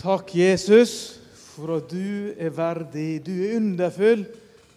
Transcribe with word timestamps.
Takk, 0.00 0.30
Jesus, 0.32 1.20
for 1.36 1.74
at 1.76 1.90
du 1.90 2.32
er 2.38 2.48
verdig. 2.56 3.20
Du 3.26 3.34
er 3.36 3.56
underfull. 3.58 4.22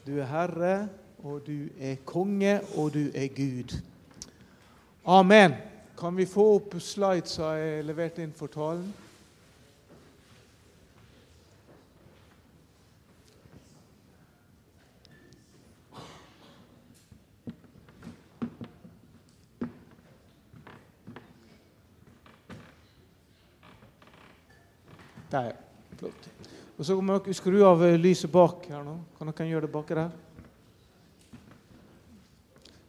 Du 0.03 0.17
er 0.19 0.25
Herre, 0.27 0.89
og 1.23 1.45
du 1.45 1.69
er 1.79 1.95
konge, 2.03 2.57
og 2.75 2.91
du 2.93 3.05
er 3.15 3.29
Gud. 3.31 3.77
Amen. 5.05 5.55
Kan 5.95 6.17
vi 6.17 6.25
få 6.27 6.49
opp 6.57 6.75
slides 6.83 7.37
jeg 7.39 7.85
leverte 7.87 7.87
levert 7.87 8.19
inn 8.19 8.35
for 8.35 8.51
talen? 8.51 8.89
Der, 25.33 25.45
ja. 25.45 25.97
Flott. 25.97 26.29
Og 26.77 26.85
Så 26.85 26.95
må 27.01 27.15
dere 27.17 27.33
skru 27.33 27.63
av 27.65 27.81
lyset 27.97 28.29
bak 28.29 28.67
her 28.69 28.83
nå. 28.85 28.99
Kan 29.17 29.31
dere 29.31 29.47
gjøre 29.49 29.65
det 29.65 29.73
baki 29.73 29.95
der? 29.97 30.11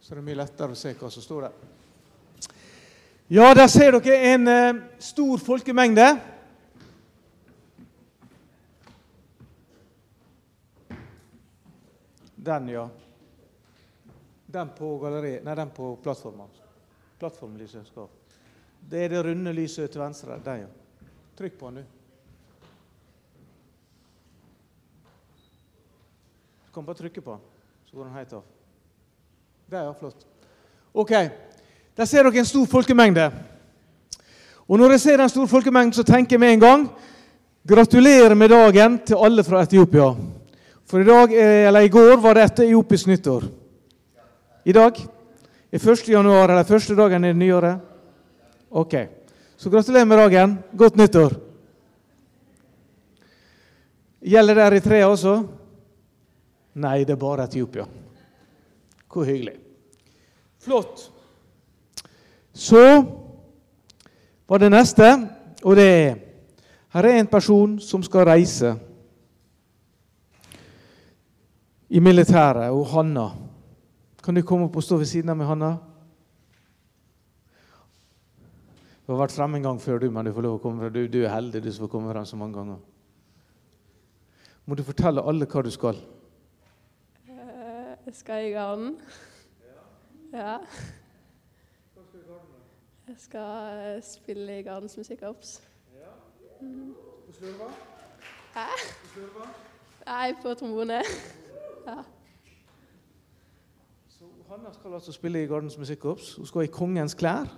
Så 0.04 0.12
det 0.12 0.20
er 0.20 0.26
mye 0.26 0.36
lettere 0.42 0.76
å 0.76 0.76
se 0.76 0.92
hva 0.92 1.08
som 1.08 1.24
står 1.24 1.46
der. 1.46 1.54
Ja, 3.32 3.46
der 3.56 3.70
ser 3.72 3.96
dere 3.96 4.18
en 4.34 4.52
eh, 4.52 4.82
stor 5.00 5.40
folkemengde. 5.40 6.10
Den, 12.44 12.68
ja. 12.68 12.84
Den 14.52 14.76
på 14.76 14.98
galleriet 15.00 15.48
Nei, 15.48 15.56
den 15.56 15.72
på 15.72 15.94
plattformen. 16.04 16.52
Plattformlyset 17.16 17.88
skal 17.88 18.12
Det 18.84 19.06
er 19.06 19.16
det 19.16 19.26
runde 19.32 19.56
lyset 19.56 19.88
til 19.88 20.04
venstre. 20.04 20.36
Den, 20.44 20.66
ja. 20.66 21.12
Trykk 21.40 21.56
på 21.56 21.72
den, 21.72 21.86
du. 21.86 22.03
Kan 26.74 26.84
bare 26.84 26.96
trykke 26.96 27.20
på 27.22 27.30
den, 27.30 27.40
så 27.86 27.96
går 27.96 28.04
den 28.04 28.14
helt 28.18 28.32
av. 28.32 28.42
Det 29.70 29.78
er 29.78 29.92
Flott. 29.98 30.24
Ok. 30.94 31.12
Der 31.94 32.04
ser 32.04 32.26
dere 32.26 32.42
en 32.42 32.48
stor 32.48 32.66
folkemengde. 32.66 33.28
Og 34.68 34.78
Når 34.78 34.90
jeg 34.90 35.00
ser 35.00 35.16
den 35.16 35.28
store 35.28 35.48
folkemengden, 35.48 35.92
så 35.92 36.02
tenker 36.02 36.34
jeg 36.34 36.40
med 36.40 36.52
en 36.52 36.60
gang 36.60 36.88
gratulerer 37.68 38.34
med 38.34 38.48
dagen 38.48 38.98
til 39.06 39.16
alle 39.16 39.44
fra 39.44 39.62
Etiopia. 39.62 40.10
For 40.86 41.00
i 41.00 41.04
dag, 41.04 41.32
eller 41.68 41.80
i 41.80 41.88
går 41.88 42.16
var 42.20 42.34
det 42.34 42.50
etiopisk 42.50 43.06
nyttår. 43.06 43.44
I 44.64 44.72
dag 44.72 44.98
I 45.72 45.76
1. 45.76 46.08
januar, 46.08 46.50
eller 46.50 46.64
første 46.64 46.94
dagen 46.94 47.24
i 47.24 47.28
det 47.28 47.36
nye 47.36 47.54
året. 47.54 47.78
Ok. 48.70 48.94
Så 49.56 49.70
gratulerer 49.70 50.04
med 50.04 50.18
dagen. 50.18 50.58
Godt 50.76 50.96
nyttår. 50.96 51.32
Gjelder 54.22 54.54
det 54.54 54.64
Eritrea 54.64 55.06
også? 55.06 55.42
Nei, 56.74 57.04
det 57.06 57.14
er 57.14 57.20
bare 57.20 57.46
Etiopia. 57.46 57.86
Hvor 59.10 59.24
hyggelig. 59.24 59.54
Flott. 60.58 61.10
Så 62.52 62.82
var 64.48 64.58
det 64.58 64.70
neste, 64.72 65.10
og 65.62 65.76
det 65.76 65.88
er 65.88 66.14
Her 66.94 67.04
er 67.04 67.16
en 67.18 67.26
person 67.26 67.80
som 67.82 68.02
skal 68.06 68.28
reise 68.28 68.76
i 71.90 71.98
militæret, 71.98 72.70
og 72.70 72.86
Hanna. 72.86 73.24
Kan 74.22 74.34
du 74.34 74.42
komme 74.42 74.68
opp 74.68 74.76
og 74.76 74.82
stå 74.82 75.00
ved 75.00 75.10
siden 75.10 75.32
av 75.32 75.36
meg, 75.36 75.48
Hanna? 75.48 75.72
Du 79.04 79.12
har 79.12 79.24
vært 79.24 79.34
fremme 79.34 79.58
en 79.58 79.66
gang 79.66 79.80
før, 79.82 79.98
du, 79.98 80.06
men 80.10 80.24
du 80.24 80.32
får 80.32 80.46
lov 80.46 80.54
å 80.56 80.62
komme 80.62 80.88
Du, 80.94 81.02
du 81.10 81.18
er 81.24 81.34
heldig, 81.34 81.64
du 81.64 81.72
som 81.72 81.84
får 81.84 81.92
komme 81.92 82.12
frem 82.12 82.24
så 82.30 82.38
mange 82.38 82.56
ganger. 82.56 82.78
Må 84.64 84.78
du 84.78 84.86
fortelle 84.86 85.26
alle 85.26 85.50
hva 85.50 85.62
du 85.66 85.70
skal? 85.74 85.98
Jeg 88.06 88.14
skal 88.14 88.46
i 88.46 88.50
garden. 88.50 89.00
Ja. 90.32 90.56
Jeg 93.08 93.16
skal 93.16 93.94
eh, 93.96 94.02
spille 94.02 94.58
i 94.58 94.62
Gardens 94.62 94.96
musikkorps. 94.96 95.62
Mm. 96.60 96.94
Hæ? 98.54 98.66
Nei, 100.06 100.34
på 100.42 100.54
trombone. 100.54 100.94
Ja. 101.86 102.02
Så 104.08 104.24
Hanna 104.48 104.72
skal 104.72 104.94
altså 104.94 105.12
spille 105.12 105.44
i 105.44 105.46
Gardens 105.46 105.78
musikkorps. 105.78 106.34
Hun 106.34 106.46
skal 106.46 106.62
i 106.62 106.66
kongens 106.66 107.14
klær. 107.14 107.48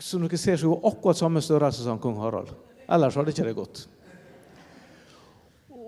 Som 0.00 0.22
dere 0.22 0.36
ser, 0.36 0.56
så 0.56 0.66
er 0.66 0.74
hun 0.74 0.92
akkurat 0.92 1.16
samme 1.16 1.40
størrelse 1.40 1.82
som 1.82 1.98
kong 1.98 2.20
Harald. 2.20 2.48
Ellers 2.88 3.14
hadde 3.14 3.30
ikke 3.30 3.48
det 3.48 3.56
gått. 3.56 3.88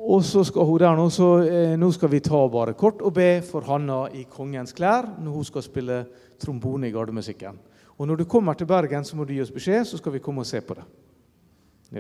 Og 0.03 0.25
så 0.27 0.43
skal 0.45 0.67
hun 0.67 0.81
der 0.83 0.97
nå, 0.99 1.05
så 1.15 1.29
eh, 1.47 1.75
nå 1.79 1.91
skal 1.95 2.11
vi 2.11 2.23
ta 2.25 2.41
bare 2.51 2.75
kort 2.75 3.03
og 3.07 3.15
be 3.15 3.37
for 3.47 3.63
Hanna 3.69 4.09
i 4.11 4.25
kongens 4.27 4.75
klær 4.75 5.07
når 5.23 5.37
hun 5.37 5.47
skal 5.47 5.63
spille 5.63 5.99
trombone 6.43 6.89
i 6.89 6.95
gardemusikken. 6.95 7.61
Og 7.99 8.09
når 8.09 8.23
du 8.23 8.25
kommer 8.27 8.59
til 8.59 8.67
Bergen, 8.67 9.05
så 9.05 9.17
må 9.17 9.25
du 9.25 9.35
gi 9.37 9.43
oss 9.45 9.53
beskjed, 9.55 9.85
så 9.87 10.01
skal 10.01 10.17
vi 10.17 10.23
komme 10.25 10.43
og 10.43 10.49
se 10.49 10.59
på 10.61 10.75
det. 10.75 10.83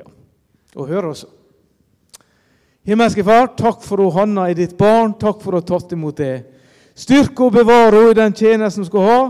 Ja. 0.00 0.08
Og 0.74 0.88
høre 0.88 1.12
også. 1.12 1.28
Himmelske 2.82 3.22
Far, 3.22 3.52
takk 3.54 3.84
for 3.86 4.02
å 4.02 4.10
Hanna 4.16 4.48
er 4.50 4.58
ditt 4.58 4.74
barn. 4.74 5.12
Takk 5.14 5.38
for 5.44 5.54
å 5.54 5.60
ha 5.60 5.66
tatt 5.68 5.92
imot 5.94 6.18
det. 6.18 6.34
Styrke 6.98 7.46
og 7.46 7.54
bevare 7.54 7.94
henne 7.94 8.10
i 8.10 8.18
den 8.18 8.34
tjenesten 8.34 8.82
hun 8.82 8.88
skal 8.88 9.06
ha 9.06 9.20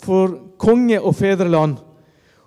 for 0.00 0.38
konge 0.56 0.96
og 0.96 1.12
fedreland. 1.18 1.76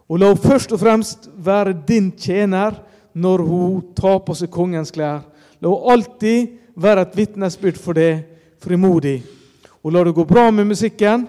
Og 0.09 0.17
la 0.17 0.31
henne 0.31 0.41
først 0.41 0.73
og 0.73 0.81
fremst 0.81 1.29
være 1.37 1.75
din 1.85 2.09
tjener 2.17 2.81
når 3.13 3.45
hun 3.45 3.93
tar 3.93 4.23
på 4.25 4.33
seg 4.33 4.49
kongens 4.49 4.89
klær. 4.95 5.21
La 5.61 5.71
henne 5.71 5.93
alltid 5.93 6.57
være 6.75 7.05
et 7.05 7.17
vitnesbyrd 7.17 7.79
for 7.79 7.97
det, 7.97 8.11
frimodig. 8.61 9.19
Og 9.83 9.93
la 9.93 10.03
det 10.03 10.15
gå 10.17 10.25
bra 10.27 10.49
med 10.51 10.67
musikken. 10.67 11.27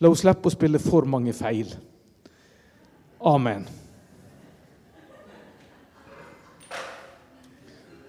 La 0.00 0.08
henne 0.08 0.18
slippe 0.18 0.50
å 0.50 0.54
spille 0.54 0.80
for 0.82 1.06
mange 1.06 1.34
feil. 1.36 1.70
Amen. 3.22 3.68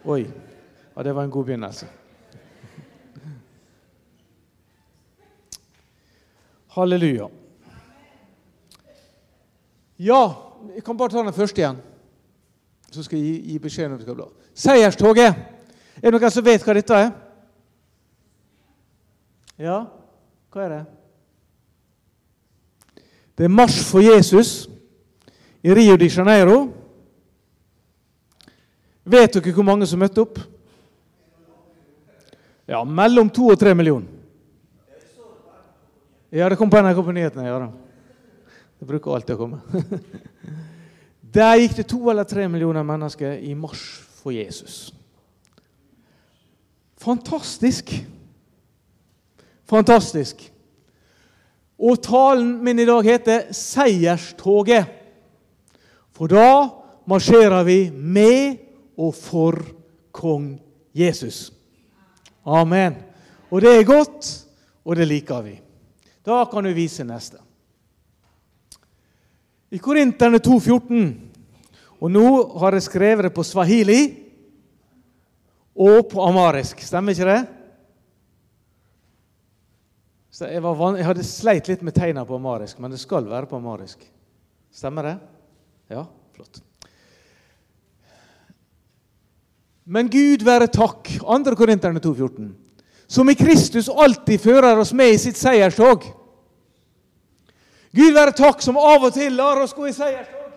Oi. 0.04 0.24
Ja, 0.96 1.04
det 1.04 1.14
var 1.16 1.24
en 1.24 1.32
god 1.32 1.46
begynnelse. 1.46 1.88
Halleluja. 6.74 7.30
Ja, 9.98 10.22
jeg 10.76 10.84
kan 10.84 10.98
bare 10.98 11.14
ta 11.14 11.22
den 11.24 11.34
første 11.34 11.62
igjen. 11.62 11.82
Så 12.94 13.04
skal 13.08 13.18
gi, 13.18 13.34
gi 13.50 13.60
beskjed 13.62 13.90
når 13.90 14.02
vi 14.02 14.06
skal 14.06 14.18
blå. 14.18 14.28
Seierstoget. 14.54 15.38
Er 15.98 16.12
det 16.12 16.20
noen 16.20 16.34
som 16.34 16.46
vet 16.46 16.66
hva 16.66 16.76
dette 16.78 17.00
er? 17.00 17.12
Ja, 19.64 19.78
hva 20.54 20.66
er 20.66 20.74
det? 20.74 20.84
Det 23.34 23.48
er 23.48 23.54
Marsj 23.54 23.80
for 23.88 24.06
Jesus 24.06 24.52
i 25.66 25.74
Rio 25.74 25.96
de 25.98 26.10
Janeiro. 26.10 26.58
Vet 29.04 29.40
dere 29.40 29.54
hvor 29.56 29.66
mange 29.66 29.88
som 29.90 30.02
møtte 30.04 30.22
opp? 30.22 30.38
Ja, 32.70 32.84
mellom 32.86 33.32
to 33.34 33.50
og 33.52 33.58
tre 33.60 33.74
millioner. 33.76 34.12
Ja, 36.34 36.46
det 36.50 36.58
kom 36.58 36.70
på 36.70 36.82
NRK 36.82 37.02
på 37.06 37.14
nyhetene. 37.14 37.48
ja 37.50 37.58
da. 37.62 37.72
Det 38.80 38.88
bruker 38.90 39.18
alltid 39.18 39.36
å 39.36 39.42
komme. 39.42 39.60
Der 41.34 41.58
gikk 41.58 41.78
det 41.78 41.88
to 41.90 42.10
eller 42.12 42.28
tre 42.30 42.48
millioner 42.48 42.86
mennesker 42.86 43.40
i 43.42 43.56
marsj 43.58 44.04
for 44.22 44.32
Jesus. 44.32 44.94
Fantastisk. 47.02 47.90
Fantastisk. 49.66 50.44
Og 51.80 51.98
talen 52.04 52.64
min 52.64 52.80
i 52.80 52.86
dag 52.86 53.04
heter 53.04 53.40
'Seierstoget'. 53.50 54.92
For 56.12 56.28
da 56.28 56.70
marsjerer 57.06 57.64
vi 57.64 57.90
med 57.90 58.58
og 58.98 59.16
for 59.16 59.58
kong 60.12 60.62
Jesus. 60.94 61.52
Amen. 62.46 62.96
Og 63.52 63.62
det 63.62 63.80
er 63.80 63.84
godt, 63.84 64.46
og 64.86 64.96
det 64.96 65.08
liker 65.08 65.42
vi. 65.42 65.60
Da 66.26 66.46
kan 66.46 66.64
du 66.64 66.74
vise 66.74 67.04
neste. 67.04 67.38
I 69.74 69.80
Korinterne 69.82 70.38
2,14, 70.38 71.06
og 71.98 72.12
nå 72.14 72.28
har 72.62 72.76
jeg 72.78 72.86
skrevet 72.86 73.26
det 73.26 73.34
på 73.34 73.46
swahili 73.48 74.02
og 75.74 76.12
på 76.12 76.22
amarisk. 76.22 76.84
Stemmer 76.86 77.16
ikke 77.16 77.30
det? 77.32 77.40
Så 80.34 80.50
jeg, 80.50 80.62
van... 80.62 81.00
jeg, 81.00 81.08
hadde 81.08 81.26
sleit 81.26 81.70
litt 81.72 81.82
med 81.86 81.96
tegna 81.98 82.26
på 82.26 82.38
amarisk, 82.38 82.78
men 82.82 82.94
det 82.94 83.02
skal 83.02 83.26
være 83.30 83.50
på 83.50 83.58
amarisk. 83.58 84.02
Stemmer 84.74 85.10
det? 85.10 85.16
Ja, 85.94 86.06
flott. 86.38 86.62
Men 89.84 90.10
Gud 90.10 90.46
være 90.46 90.70
takk, 90.72 91.16
2. 91.20 91.56
Korinterne 91.60 92.02
2,14, 92.02 92.52
som 93.10 93.30
i 93.30 93.38
Kristus 93.38 93.90
alltid 93.90 94.42
fører 94.42 94.80
oss 94.80 94.94
med 94.96 95.16
i 95.16 95.22
sitt 95.22 95.38
seierstog. 95.38 96.06
Gud 97.94 98.14
være 98.14 98.34
takk 98.38 98.62
som 98.66 98.80
av 98.80 99.06
og 99.06 99.14
til 99.14 99.36
lar 99.38 99.62
oss 99.62 99.76
gå 99.78 99.88
i 99.90 99.96
seierstog. 99.96 100.48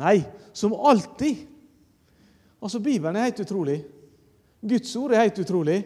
Nei, 0.00 0.20
som 0.54 0.74
alltid 0.74 1.46
Altså, 2.60 2.76
Bibelen 2.78 3.16
er 3.16 3.30
helt 3.30 3.40
utrolig. 3.40 3.78
Guds 4.68 4.96
ord 4.96 5.14
er 5.14 5.22
helt 5.22 5.38
utrolig. 5.40 5.78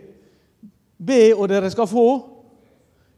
Be, 0.99 1.35
og 1.37 1.49
dere 1.49 1.71
skal 1.71 1.87
få. 1.87 2.07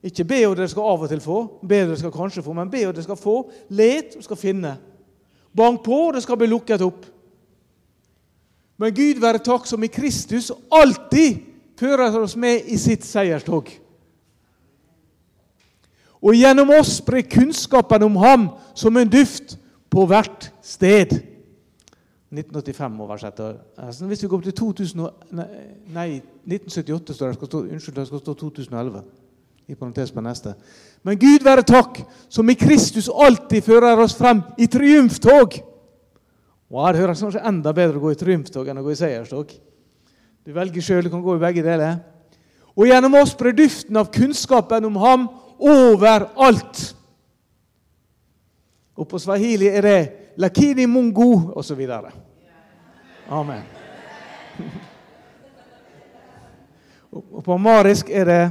Ikke 0.04 0.26
be, 0.28 0.42
og 0.44 0.58
dere 0.58 0.68
skal 0.68 0.84
av 0.84 1.06
og 1.06 1.08
til 1.08 1.22
få. 1.24 1.38
Be, 1.62 1.78
og 1.82 1.88
dere 1.88 2.00
skal 2.02 2.12
kanskje 2.12 2.44
få, 2.44 2.52
men 2.52 2.70
be, 2.70 2.82
og 2.84 2.94
dere 2.94 3.06
skal 3.06 3.16
få. 3.16 3.36
Let, 3.72 4.18
og 4.18 4.26
skal 4.26 4.40
finne. 4.40 4.74
Bank 5.56 5.80
på, 5.86 6.02
og 6.08 6.14
det 6.14 6.22
skal 6.26 6.36
bli 6.36 6.50
lukket 6.52 6.84
opp. 6.84 7.06
Men 8.76 8.92
Gud 8.92 9.22
være 9.24 9.40
takk 9.40 9.64
som 9.64 9.84
i 9.84 9.92
Kristus 9.92 10.50
alltid 10.68 11.40
fører 11.80 12.20
oss 12.20 12.36
med 12.36 12.68
i 12.68 12.76
sitt 12.80 13.08
seierstog. 13.08 13.70
Og 16.22 16.36
gjennom 16.36 16.72
oss 16.78 16.96
spre 17.00 17.22
kunnskapen 17.26 18.06
om 18.06 18.16
ham 18.22 18.48
som 18.74 18.96
en 18.96 19.10
duft 19.10 19.56
på 19.92 20.06
hvert 20.08 20.50
sted. 20.64 21.12
1985-oversettet. 22.34 23.60
Altså, 23.78 24.06
hvis 24.06 24.22
vi 24.22 24.28
går 24.28 24.40
til 24.48 24.52
2000, 24.52 25.06
nei, 25.94 26.08
1978, 26.46 27.14
står 27.14 27.30
det. 27.30 27.36
Skal 27.38 27.50
stå, 27.50 27.60
unnskyld, 27.60 27.96
det 27.96 28.06
skal 28.08 28.22
stå 28.24 28.34
2011. 28.34 29.04
I 29.66 29.74
parentes 29.74 30.12
på 30.14 30.22
neste. 30.22 30.52
Men 31.02 31.18
Gud 31.18 31.42
være 31.42 31.64
takk, 31.66 31.98
som 32.30 32.46
i 32.50 32.54
Kristus 32.58 33.08
alltid 33.10 33.64
fører 33.66 33.98
oss 33.98 34.14
frem 34.14 34.42
i 34.58 34.68
triumftog. 34.70 35.56
Wow, 36.70 36.90
det 36.92 37.02
høres 37.02 37.22
kanskje 37.22 37.42
enda 37.46 37.72
bedre 37.74 37.98
å 37.98 38.04
gå 38.04 38.12
i 38.14 38.18
triumftog 38.18 38.68
enn 38.70 38.78
å 38.78 38.84
gå 38.86 38.94
i 38.94 38.98
seierstog. 38.98 39.50
Du 40.46 40.52
velger 40.54 40.82
sjøl, 40.82 41.02
du 41.06 41.10
kan 41.10 41.22
gå 41.22 41.34
i 41.34 41.42
begge 41.42 41.64
deler. 41.66 41.98
Og 42.76 42.86
gjennom 42.90 43.14
oss 43.18 43.32
sprer 43.34 43.54
duften 43.56 43.98
av 43.98 44.10
kunnskapen 44.14 44.86
om 44.86 44.98
ham 45.02 45.28
overalt. 45.58 46.96
Og 48.96 49.08
på 49.08 49.18
swahili 49.18 49.68
er 49.68 49.82
det 49.82 50.12
'lakini 50.36 50.86
mungu' 50.86 51.52
osv. 51.56 51.90
Amen. 53.28 53.62
Og 57.10 57.44
på 57.44 57.56
marisk 57.56 58.10
er 58.10 58.24
det 58.24 58.50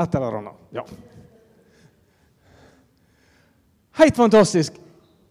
et 0.00 0.14
eller 0.14 0.38
annet. 0.38 0.52
Ja. 0.72 0.82
Helt 3.92 4.16
fantastisk. 4.16 4.72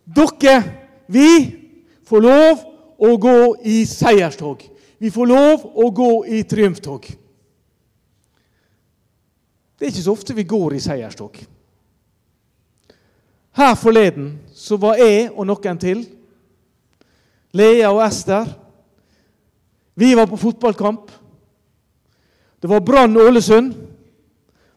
Dere, 0.03 0.63
vi 1.07 1.59
får 2.07 2.21
lov 2.21 2.63
å 2.97 3.17
gå 3.17 3.55
i 3.63 3.83
seierstog. 3.85 4.63
Vi 4.97 5.11
får 5.11 5.27
lov 5.27 5.65
å 5.75 5.89
gå 5.91 6.11
i 6.25 6.43
triumftog. 6.47 7.07
Det 9.83 9.89
er 9.89 9.91
ikke 9.97 10.03
så 10.05 10.11
ofte 10.15 10.33
vi 10.35 10.43
går 10.47 10.73
i 10.73 10.77
seierstog. 10.79 11.33
Her 13.51 13.73
forleden 13.75 14.29
så 14.55 14.77
var 14.79 14.95
jeg 14.95 15.25
og 15.35 15.43
noen 15.49 15.81
til, 15.81 16.05
Lea 17.51 17.89
og 17.91 17.99
Ester 18.05 18.47
Vi 19.99 20.13
var 20.15 20.31
på 20.31 20.39
fotballkamp. 20.39 21.11
Det 22.61 22.71
var 22.71 22.79
Brann 22.79 23.17
Ålesund. 23.17 23.75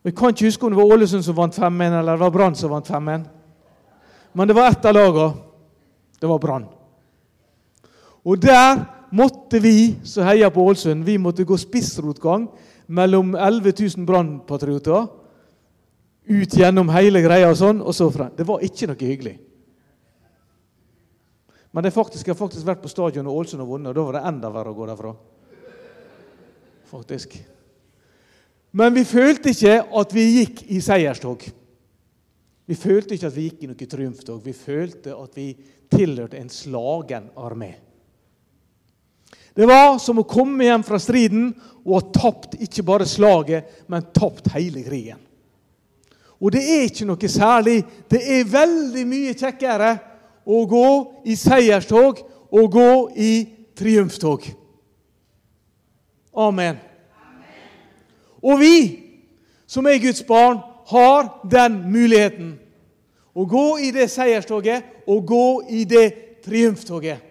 Jeg 0.03 0.17
kan 0.17 0.35
ikke 0.35 0.51
huske 0.51 0.67
om 0.67 0.75
det 0.75 0.83
var 0.83 0.99
Ålesund 0.99 1.23
som 1.23 1.39
vant 1.39 1.55
5-1, 1.55 2.01
eller 2.01 2.13
det 2.13 2.27
var 2.27 2.35
Brann 2.35 2.59
som 2.59 2.75
vant 2.75 2.91
5-1. 2.91 3.31
Men 4.35 4.49
det 4.49 4.59
var 4.59 4.75
ett 4.75 4.91
av 4.91 4.99
lagene. 4.99 5.33
Det 6.19 6.27
var 6.27 6.43
Brann. 6.43 6.67
Og 8.25 8.43
der 8.43 8.83
måtte 9.15 9.63
vi 9.63 9.95
som 10.03 10.27
heia 10.27 10.51
på 10.51 10.67
Ålesund, 10.67 11.07
vi 11.07 11.15
måtte 11.17 11.47
gå 11.47 11.57
spissrotgang 11.57 12.51
mellom 12.87 13.35
11 13.35 13.73
000 13.97 14.07
brannpatrioter 14.07 15.07
ut 16.27 16.57
gjennom 16.59 16.91
hele 16.91 17.23
greia 17.23 17.51
og 17.51 17.59
sånn, 17.59 17.83
og 17.83 17.95
så 17.95 18.09
frem. 18.11 18.33
Det 18.35 18.47
var 18.47 18.65
ikke 18.67 18.89
noe 18.91 18.99
hyggelig. 18.99 19.37
Men 21.77 21.91
faktisk, 21.93 22.25
jeg 22.25 22.33
har 22.33 22.41
faktisk 22.41 22.67
vært 22.67 22.83
på 22.83 22.91
stadion 22.91 23.27
og 23.29 23.43
Ålesund 23.43 23.63
og 23.63 23.75
vunnet, 23.75 23.91
og 23.91 23.99
da 23.99 24.05
var 24.07 24.17
det 24.17 24.25
enda 24.31 24.51
verre 24.55 24.73
å 24.73 24.79
gå 24.79 24.87
derfra. 24.89 25.13
Faktisk. 26.89 27.37
Men 28.77 28.95
vi 28.97 29.05
følte 29.09 29.53
ikke 29.53 29.79
at 30.01 30.15
vi 30.17 30.25
gikk 30.39 30.63
i 30.73 30.81
seierstog. 30.85 31.45
Vi 32.67 32.75
følte 32.75 33.15
ikke 33.15 33.29
at 33.29 33.37
vi 33.37 33.47
gikk 33.47 33.63
i 33.63 33.71
noe 33.71 33.89
triumftog. 33.93 34.41
Vi 34.43 34.55
følte 34.57 35.15
at 35.15 35.37
vi 35.39 35.51
tilhørte 35.93 36.41
en 36.41 36.51
slagen 36.51 37.29
armé. 37.39 37.75
Det 39.57 39.67
var 39.67 39.97
som 40.03 40.21
å 40.21 40.29
komme 40.29 40.67
hjem 40.67 40.85
fra 40.85 40.99
striden 41.01 41.49
og 41.87 41.95
ha 41.97 42.03
tapt 42.13 42.59
ikke 42.61 42.85
bare 42.85 43.07
slaget, 43.09 43.71
men 43.89 44.11
tapt 44.13 44.51
hele 44.53 44.83
krigen. 44.85 45.23
Og 46.37 46.53
det 46.53 46.61
er 46.61 46.85
ikke 46.91 47.07
noe 47.09 47.31
særlig. 47.33 47.79
Det 48.11 48.21
er 48.21 48.51
veldig 48.53 49.07
mye 49.09 49.33
kjekkere 49.39 49.95
å 50.45 50.61
gå 50.69 50.89
i 51.25 51.37
seierstog 51.41 52.21
og 52.53 52.69
gå 52.75 52.91
i 53.17 53.33
triumftog. 53.77 54.45
Amen. 56.37 56.77
Og 58.45 58.61
vi 58.61 58.77
som 59.67 59.87
er 59.89 60.03
Guds 60.03 60.23
barn, 60.27 60.61
har 60.87 61.33
den 61.51 61.81
muligheten. 61.91 62.53
Å 63.35 63.45
gå 63.45 63.65
i 63.83 63.91
det 63.93 64.07
seierstoget 64.13 65.09
og 65.11 65.25
gå 65.27 65.47
i 65.75 65.83
det 65.89 66.07
triumftoget. 66.45 67.26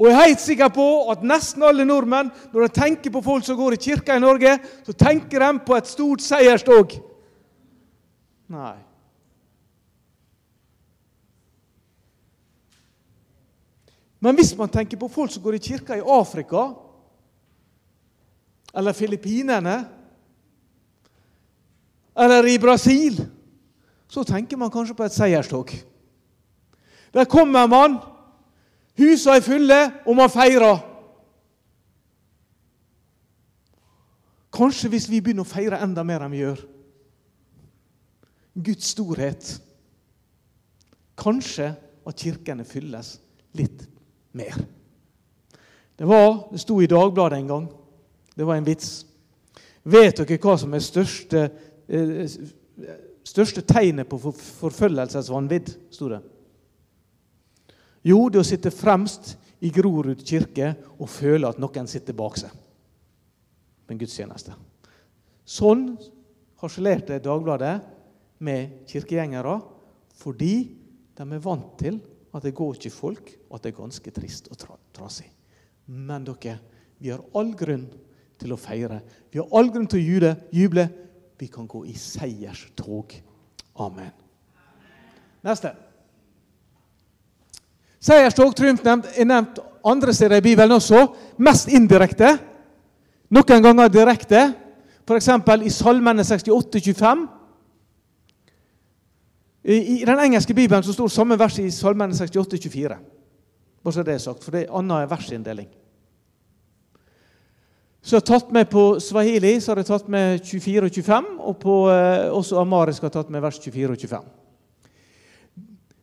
Og 0.00 0.06
jeg 0.08 0.16
er 0.16 0.28
helt 0.30 0.40
sikker 0.40 0.70
på 0.72 0.84
at 1.12 1.24
nesten 1.28 1.62
alle 1.68 1.84
nordmenn, 1.84 2.30
når 2.54 2.62
de 2.64 2.80
tenker 2.80 3.12
på 3.12 3.20
folk 3.20 3.44
som 3.44 3.58
går 3.58 3.76
i 3.76 3.82
kirka 3.84 4.14
i 4.16 4.22
Norge, 4.22 4.54
så 4.86 4.94
tenker 4.96 5.44
de 5.44 5.50
på 5.66 5.76
et 5.76 5.90
stort 5.90 6.24
seierstog. 6.24 6.94
Nei. 8.48 8.78
Men 14.24 14.36
hvis 14.36 14.54
man 14.56 14.72
tenker 14.72 15.00
på 15.00 15.08
folk 15.12 15.32
som 15.32 15.44
går 15.44 15.58
i 15.58 15.64
kirka 15.68 15.96
i 15.96 16.04
Afrika 16.04 16.70
eller 18.72 18.96
Filippinene 18.96 19.76
eller 22.16 22.48
i 22.48 22.58
Brasil, 22.60 23.20
så 24.08 24.24
tenker 24.24 24.56
man 24.60 24.72
kanskje 24.72 24.96
på 24.96 25.04
et 25.04 25.14
seierstog. 25.14 25.72
Der 27.12 27.28
kommer 27.28 27.68
man, 27.68 28.00
husa 28.98 29.36
er 29.36 29.44
fulle, 29.44 29.80
og 30.06 30.16
man 30.16 30.32
feirer. 30.32 30.80
Kanskje 34.50 34.90
hvis 34.90 35.08
vi 35.10 35.20
begynner 35.22 35.46
å 35.46 35.48
feire 35.48 35.78
enda 35.84 36.02
mer 36.06 36.24
enn 36.24 36.34
vi 36.34 36.42
gjør. 36.42 36.64
Guds 38.60 38.90
storhet. 38.96 39.52
Kanskje 41.20 41.70
at 42.08 42.24
kirkene 42.24 42.66
fylles 42.66 43.14
litt 43.56 43.86
mer. 44.36 44.56
Det, 45.96 46.08
var, 46.08 46.48
det 46.50 46.62
sto 46.62 46.80
i 46.80 46.88
Dagbladet 46.90 47.38
en 47.38 47.50
gang. 47.50 47.70
Det 48.36 48.46
var 48.48 48.58
en 48.58 48.66
vits. 48.66 49.04
Vet 49.84 50.20
dere 50.20 50.40
hva 50.40 50.56
som 50.60 50.74
er 50.74 50.84
største, 50.84 51.46
eh, 51.88 52.36
største 53.24 53.62
tegnet 53.68 54.08
på 54.08 54.18
forfølgelsesvanvidd? 54.32 55.72
sto 55.92 56.08
det. 56.12 56.20
Jo, 58.06 58.28
det 58.32 58.40
å 58.40 58.46
sitte 58.46 58.72
fremst 58.72 59.34
i 59.60 59.70
Grorud 59.74 60.22
kirke 60.24 60.72
og 60.96 61.10
føle 61.12 61.48
at 61.50 61.60
noen 61.60 61.88
sitter 61.90 62.16
bak 62.16 62.38
seg 62.40 62.52
på 63.84 63.92
en 63.92 64.00
gudstjeneste. 64.00 64.54
Sånn 65.44 65.90
harselerte 66.62 67.18
Dagbladet 67.20 67.74
med 68.40 68.86
kirkegjengere 68.88 69.58
fordi 70.20 70.54
de 71.16 71.26
er 71.26 71.44
vant 71.44 71.74
til 71.80 71.98
at 72.30 72.44
det 72.46 72.54
går 72.56 72.78
ikke 72.78 72.94
folk, 72.94 73.32
og 73.50 73.56
at 73.56 73.64
det 73.64 73.72
er 73.72 73.80
ganske 73.80 74.12
trist 74.14 74.48
og 74.52 74.60
trasig. 74.94 75.26
Men 75.90 76.24
dere, 76.28 76.60
vi 77.02 77.10
har 77.10 77.24
all 77.36 77.50
grunn 77.58 77.88
til 78.40 78.54
å 78.54 78.60
feire. 78.60 79.00
Vi 79.32 79.40
har 79.40 79.50
all 79.58 79.72
grunn 79.74 79.88
til 79.90 80.00
å 80.00 80.34
juble. 80.54 80.86
Vi 81.40 81.48
kan 81.50 81.66
gå 81.68 81.82
i 81.90 81.96
seierstog. 81.98 83.16
Amen. 83.82 84.12
Neste. 85.42 85.74
Seierstog, 88.00 88.54
triumfnevnt, 88.56 89.10
er 89.12 89.28
nevnt 89.28 89.60
andre 89.84 90.14
steder 90.16 90.40
i 90.40 90.44
Bibelen 90.44 90.72
også. 90.72 91.04
Mest 91.44 91.68
indirekte. 91.68 92.32
Noen 93.30 93.62
ganger 93.62 93.92
direkte. 93.92 94.46
F.eks. 95.04 95.28
i 95.66 95.72
Salmene 95.74 96.24
68, 96.24 96.80
25. 96.80 97.26
I 99.64 100.00
den 100.08 100.22
engelske 100.24 100.54
bibelen 100.56 100.82
så 100.82 100.94
står 100.96 101.12
samme 101.12 101.36
vers 101.38 101.58
i 101.60 101.68
Salmene 101.70 102.16
68, 102.16 102.62
24. 102.62 102.96
Bare 103.84 103.94
så 103.94 104.02
det 104.02 104.14
er 104.14 104.24
sagt, 104.24 104.44
for 104.44 104.56
det 104.56 104.64
er 104.64 104.74
annen 104.76 105.10
versinndeling. 105.10 105.68
Så 108.00 108.16
jeg 108.16 108.22
har 108.22 108.28
tatt 108.32 108.52
med 108.52 108.70
På 108.72 108.84
swahili 109.00 109.58
så 109.60 109.72
har 109.74 109.82
jeg 109.82 109.90
tatt 109.90 110.08
med 110.08 110.40
24 110.40 110.86
og 110.88 110.94
25, 110.94 111.26
og 111.38 111.56
på, 111.60 111.74
eh, 111.92 112.32
også 112.32 112.60
amarisk 112.60 113.02
har 113.02 113.10
jeg 113.10 113.18
tatt 113.18 113.30
med 113.30 113.42
vers 113.44 113.58
24 113.60 113.92
og 113.92 114.00
25. 114.00 114.39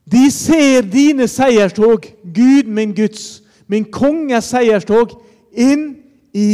De 0.08 0.30
ser 0.32 0.86
dine 0.88 1.28
seierstog, 1.28 2.06
Gud 2.24 2.70
min 2.72 2.94
Guds, 2.96 3.42
min 3.68 3.90
konges 3.92 4.48
seierstog, 4.54 5.18
inn 5.52 5.90
i 6.32 6.52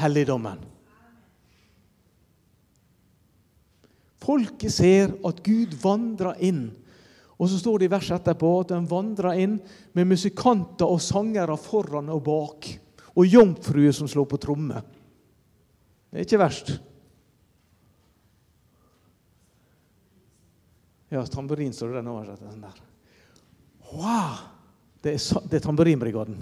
helligdommen. 0.00 0.64
Folket 4.18 4.74
ser 4.74 5.14
at 5.24 5.38
Gud 5.46 5.76
vandrer 5.80 6.40
inn. 6.44 6.66
Og 7.38 7.46
så 7.48 7.60
står 7.60 7.78
det 7.78 7.86
i 7.86 7.92
verset 7.92 8.18
etterpå 8.18 8.50
at 8.64 8.74
han 8.74 8.88
vandrer 8.90 9.38
inn 9.38 9.54
med 9.94 10.10
musikanter 10.10 10.90
og 10.90 11.00
sangere 11.00 11.54
foran 11.60 12.10
og 12.10 12.24
bak. 12.26 12.68
Og 13.14 13.30
jomfruer 13.30 13.94
som 13.94 14.10
slår 14.10 14.26
på 14.28 14.40
tromme. 14.42 14.82
Det 16.10 16.18
er 16.18 16.26
ikke 16.26 16.42
verst. 16.42 16.74
Ja, 21.08 21.22
tamburin 21.24 21.72
står 21.72 21.94
det 21.94 22.02
den 22.02 22.12
oversettelsen 22.12 22.66
der. 22.66 22.87
Wow! 23.92 24.38
Det 25.02 25.14
er, 25.14 25.42
er 25.52 25.62
tamburinbrigaden. 25.62 26.38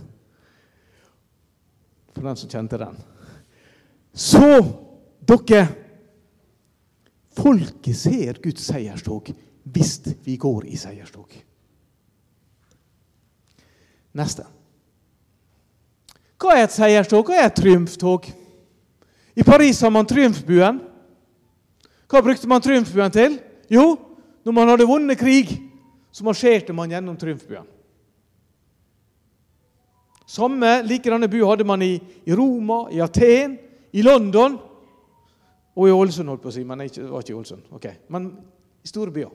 For 2.14 2.24
den 2.24 2.38
som 2.40 2.50
kjente 2.50 2.78
den. 2.80 2.96
Så, 4.16 4.48
dere 5.28 5.66
Folket 7.36 7.98
ser 8.00 8.38
Guds 8.40 8.64
seierstog 8.64 9.28
hvis 9.66 9.98
vi 10.24 10.38
går 10.40 10.64
i 10.70 10.78
seierstog. 10.80 11.34
Neste. 14.16 14.46
Hva 16.40 16.54
er 16.54 16.64
et 16.64 16.72
seierstog? 16.72 17.28
Hva 17.28 17.42
er 17.42 17.50
et 17.50 17.58
triumftog? 17.58 18.30
I 19.36 19.44
Paris 19.44 19.82
har 19.84 19.92
man 19.92 20.08
triumfbuen. 20.08 20.80
Hva 22.08 22.22
brukte 22.24 22.48
man 22.48 22.64
triumfbuen 22.64 23.12
til? 23.12 23.36
Jo, 23.68 23.98
når 24.46 24.56
man 24.56 24.72
hadde 24.72 24.88
vunnet 24.88 25.20
krig, 25.20 25.52
så 26.16 26.24
marsjerte 26.24 26.72
man 26.72 26.88
gjennom 26.88 27.16
triumfbyen. 27.20 27.66
Samme 30.26 30.70
likedanne 30.82 31.28
by 31.28 31.42
hadde 31.44 31.66
man 31.68 31.82
i, 31.84 31.98
Roma, 32.32 32.86
i 32.88 33.02
Aten, 33.04 33.58
i 33.92 34.00
London 34.02 34.56
og 35.76 35.84
i 35.84 35.92
Ålesund, 35.92 36.32
holdt 36.32 36.46
på 36.46 36.48
å 36.48 36.54
si. 36.56 36.64
Men 36.64 36.80
det 36.80 37.04
var 37.04 37.20
ikke 37.20 37.34
i 37.34 37.36
Ålesund. 37.36 37.68
Okay. 37.76 38.00
Men 38.08 38.30
i 38.80 38.88
store 38.88 39.12
byer. 39.12 39.34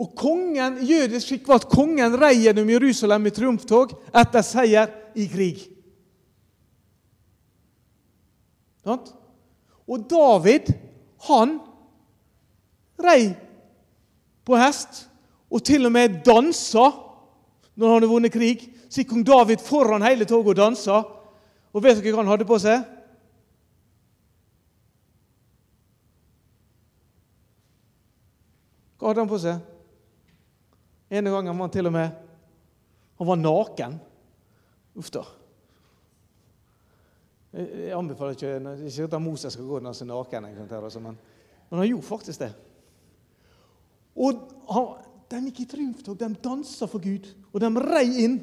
Og 0.00 0.16
kongen, 0.16 0.80
Jødisk 0.88 1.28
skikk 1.28 1.52
var 1.52 1.60
at 1.60 1.68
kongen 1.68 2.16
rei 2.16 2.32
gjennom 2.46 2.72
Jerusalem 2.78 3.28
i 3.28 3.36
triumftog 3.36 3.92
etter 4.08 4.46
seier 4.46 4.88
i 5.20 5.28
krig. 5.28 5.68
Og 8.88 10.04
David, 10.08 10.72
han 11.28 11.58
rei 12.98 13.30
på 14.44 14.56
hest 14.58 15.04
og 15.48 15.62
til 15.64 15.86
og 15.88 15.92
med 15.94 16.20
dansa 16.26 16.88
når 17.78 17.86
han 17.86 17.96
hadde 17.98 18.10
vunnet 18.10 18.34
krig. 18.34 18.64
Så 18.88 19.02
gikk 19.02 19.12
kong 19.12 19.24
David 19.26 19.62
foran 19.62 20.02
hele 20.02 20.26
toget 20.26 20.56
og 20.56 20.58
dansa. 20.58 21.02
Og 21.72 21.84
vet 21.84 22.00
dere 22.00 22.16
hva 22.16 22.24
han 22.24 22.32
hadde 22.32 22.48
på 22.48 22.58
seg? 22.60 22.82
Hva 28.98 29.12
hadde 29.12 29.22
han 29.22 29.30
på 29.30 29.40
seg? 29.42 29.60
En 31.08 31.30
gang 31.30 31.46
var 31.52 31.62
han 31.62 31.72
til 31.72 31.88
og 31.88 31.94
med 31.94 32.24
Han 33.18 33.26
var 33.26 33.38
naken. 33.40 33.94
Uff 34.98 35.08
da. 35.10 35.24
Jeg 37.52 37.94
anbefaler 37.96 38.36
ikke 38.36 38.50
ikke 38.86 39.06
at 39.16 39.22
Moses 39.22 39.52
skal 39.52 39.66
gå 39.66 39.80
naken, 39.80 40.44
altså, 40.70 41.00
men 41.00 41.16
han 41.70 41.86
gjorde 41.88 42.06
faktisk 42.06 42.40
det. 42.40 42.52
Og 44.18 44.44
De 45.28 45.40
gikk 45.44 45.58
i 45.60 45.66
triumftog, 45.68 46.16
de 46.16 46.28
dansa 46.40 46.86
for 46.88 47.02
Gud, 47.04 47.26
og 47.52 47.60
de 47.60 47.68
rei 47.84 48.06
inn. 48.24 48.38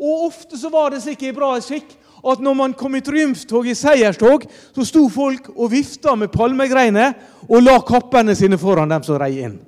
Og 0.00 0.28
Ofte 0.30 0.56
så 0.56 0.70
var 0.72 0.94
det 0.94 1.02
sikkert 1.04 1.36
bra 1.36 1.50
skikk 1.60 1.92
at 2.22 2.40
når 2.40 2.54
man 2.56 2.74
kom 2.78 2.94
i 2.96 3.02
triumftog, 3.04 3.66
i 3.68 3.74
seierstog, 3.76 4.46
så 4.72 4.86
sto 4.86 5.02
folk 5.12 5.50
og 5.52 5.72
vifta 5.74 6.14
med 6.16 6.32
palmegreiner 6.32 7.12
og 7.48 7.60
la 7.62 7.76
kappene 7.84 8.34
sine 8.38 8.56
foran 8.56 8.90
dem 8.90 9.04
som 9.04 9.20
rei 9.20 9.42
inn. 9.44 9.58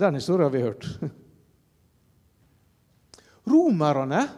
Den 0.00 0.16
historien 0.16 0.46
har 0.48 0.54
vi 0.54 0.64
hørt. 0.64 0.86
Romerne 3.50 4.28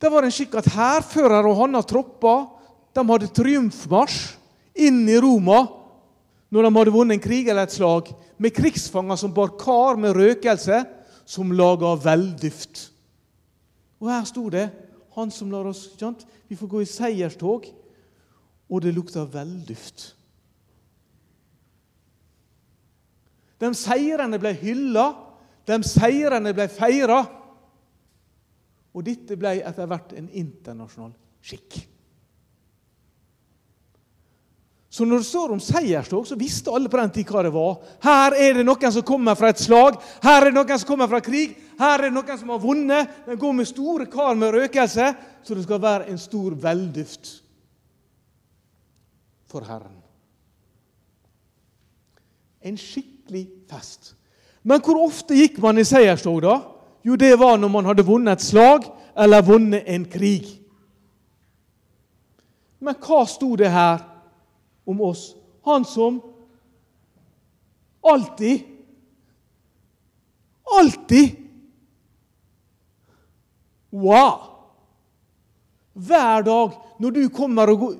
det 0.00 0.08
var 0.08 0.24
en 0.24 0.32
skikk 0.32 0.54
at 0.56 0.68
hærførere 0.72 1.44
og 1.44 1.58
hans 1.60 1.88
tropper 1.88 2.46
de 2.96 3.02
hadde 3.04 3.32
triumfmarsj 3.36 4.39
inn 4.74 5.02
i 5.08 5.18
Roma 5.20 5.64
når 6.50 6.66
de 6.66 6.74
hadde 6.74 6.94
vunnet 6.94 7.16
en 7.16 7.22
krig 7.22 7.48
eller 7.48 7.68
et 7.68 7.74
slag, 7.74 8.08
med 8.40 8.54
krigsfanger 8.56 9.18
som 9.20 9.34
bar 9.34 9.52
kar 9.60 9.98
med 10.00 10.16
røkelse, 10.16 10.80
som 11.22 11.52
laga 11.54 11.92
velduft. 12.02 12.88
Og 14.02 14.10
her 14.10 14.24
sto 14.26 14.48
det 14.50 14.66
han 15.14 15.30
som 15.30 15.50
lar 15.52 15.68
oss 15.70 15.84
sant? 15.98 16.24
Vi 16.50 16.58
får 16.58 16.70
gå 16.72 16.80
i 16.82 16.88
seierstog, 16.90 17.68
og 18.70 18.82
det 18.82 18.94
lukter 18.96 19.28
velduft. 19.30 20.14
De 23.60 23.70
seirene 23.76 24.40
ble 24.40 24.54
hylla, 24.56 25.10
de 25.68 25.78
seirene 25.86 26.54
ble 26.56 26.66
feira. 26.72 27.20
Og 28.90 29.04
dette 29.06 29.36
ble 29.38 29.60
etter 29.60 29.86
hvert 29.86 30.14
en 30.18 30.30
internasjonal 30.40 31.12
skikk. 31.44 31.76
Så 34.90 35.04
når 35.06 35.22
det 35.22 35.26
står 35.28 35.52
om 35.54 35.60
seierstog, 35.62 36.24
så 36.26 36.34
visste 36.34 36.72
alle 36.74 36.90
på 36.90 36.98
den 36.98 37.12
tid 37.14 37.28
hva 37.30 37.44
det 37.46 37.52
var. 37.54 37.76
Her 38.02 38.34
er 38.34 38.56
det 38.58 38.64
noen 38.66 38.90
som 38.90 39.04
kommer 39.06 39.36
fra 39.38 39.52
et 39.52 39.62
slag, 39.62 40.00
her 40.24 40.40
er 40.40 40.50
det 40.50 40.56
noen 40.56 40.80
som 40.82 40.88
kommer 40.88 41.10
fra 41.12 41.20
krig, 41.22 41.52
her 41.78 41.94
er 41.94 42.08
det 42.08 42.16
noen 42.16 42.40
som 42.40 42.50
har 42.50 42.58
vunnet. 42.64 43.12
Den 43.28 43.38
går 43.38 43.54
med 43.54 43.68
store 43.70 44.08
kar 44.10 44.34
med 44.34 44.50
røkelse, 44.56 45.12
så 45.46 45.54
det 45.54 45.62
skal 45.62 45.82
være 45.84 46.10
en 46.10 46.18
stor 46.18 46.58
velduft 46.58 47.36
for 49.50 49.62
Herren. 49.70 49.94
En 52.66 52.76
skikkelig 52.76 53.46
fest. 53.70 54.16
Men 54.66 54.82
hvor 54.82 55.06
ofte 55.06 55.38
gikk 55.38 55.62
man 55.62 55.78
i 55.78 55.86
seierstog, 55.86 56.42
da? 56.42 56.58
Jo, 57.06 57.14
det 57.14 57.36
var 57.38 57.62
når 57.62 57.70
man 57.78 57.86
hadde 57.88 58.04
vunnet 58.10 58.40
et 58.40 58.50
slag 58.50 58.90
eller 59.14 59.46
vunnet 59.46 59.86
en 59.86 60.02
krig. 60.10 60.50
Men 62.82 62.98
hva 62.98 63.22
sto 63.30 63.54
det 63.56 63.70
her 63.70 64.09
om 64.90 65.00
oss? 65.10 65.30
Han 65.66 65.84
som 65.84 66.20
alltid 68.00 68.66
Alltid! 70.70 71.36
Wow! 73.90 74.40
Hver 75.92 76.42
dag 76.42 76.72
når 76.98 77.10
du 77.10 77.28
kommer, 77.28 77.66
går, 77.66 77.94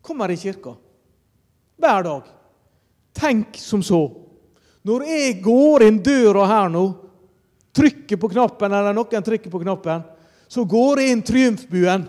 kommer 0.00 0.30
i 0.30 0.36
kirka. 0.36 0.74
Hver 1.76 2.02
dag. 2.02 2.22
Tenk 3.12 3.56
som 3.60 3.82
så. 3.82 4.00
Når 4.82 5.04
jeg 5.04 5.42
går 5.44 5.84
inn 5.84 6.00
døra 6.02 6.46
her 6.48 6.72
nå 6.72 6.86
trykker 7.76 8.16
på 8.16 8.30
knappen, 8.32 8.72
eller 8.72 8.96
noen 8.96 9.24
trykker 9.24 9.52
på 9.52 9.60
knappen, 9.60 10.02
så 10.48 10.64
går 10.64 11.02
jeg 11.02 11.12
inn 11.12 11.22
triumfbuen. 11.26 12.08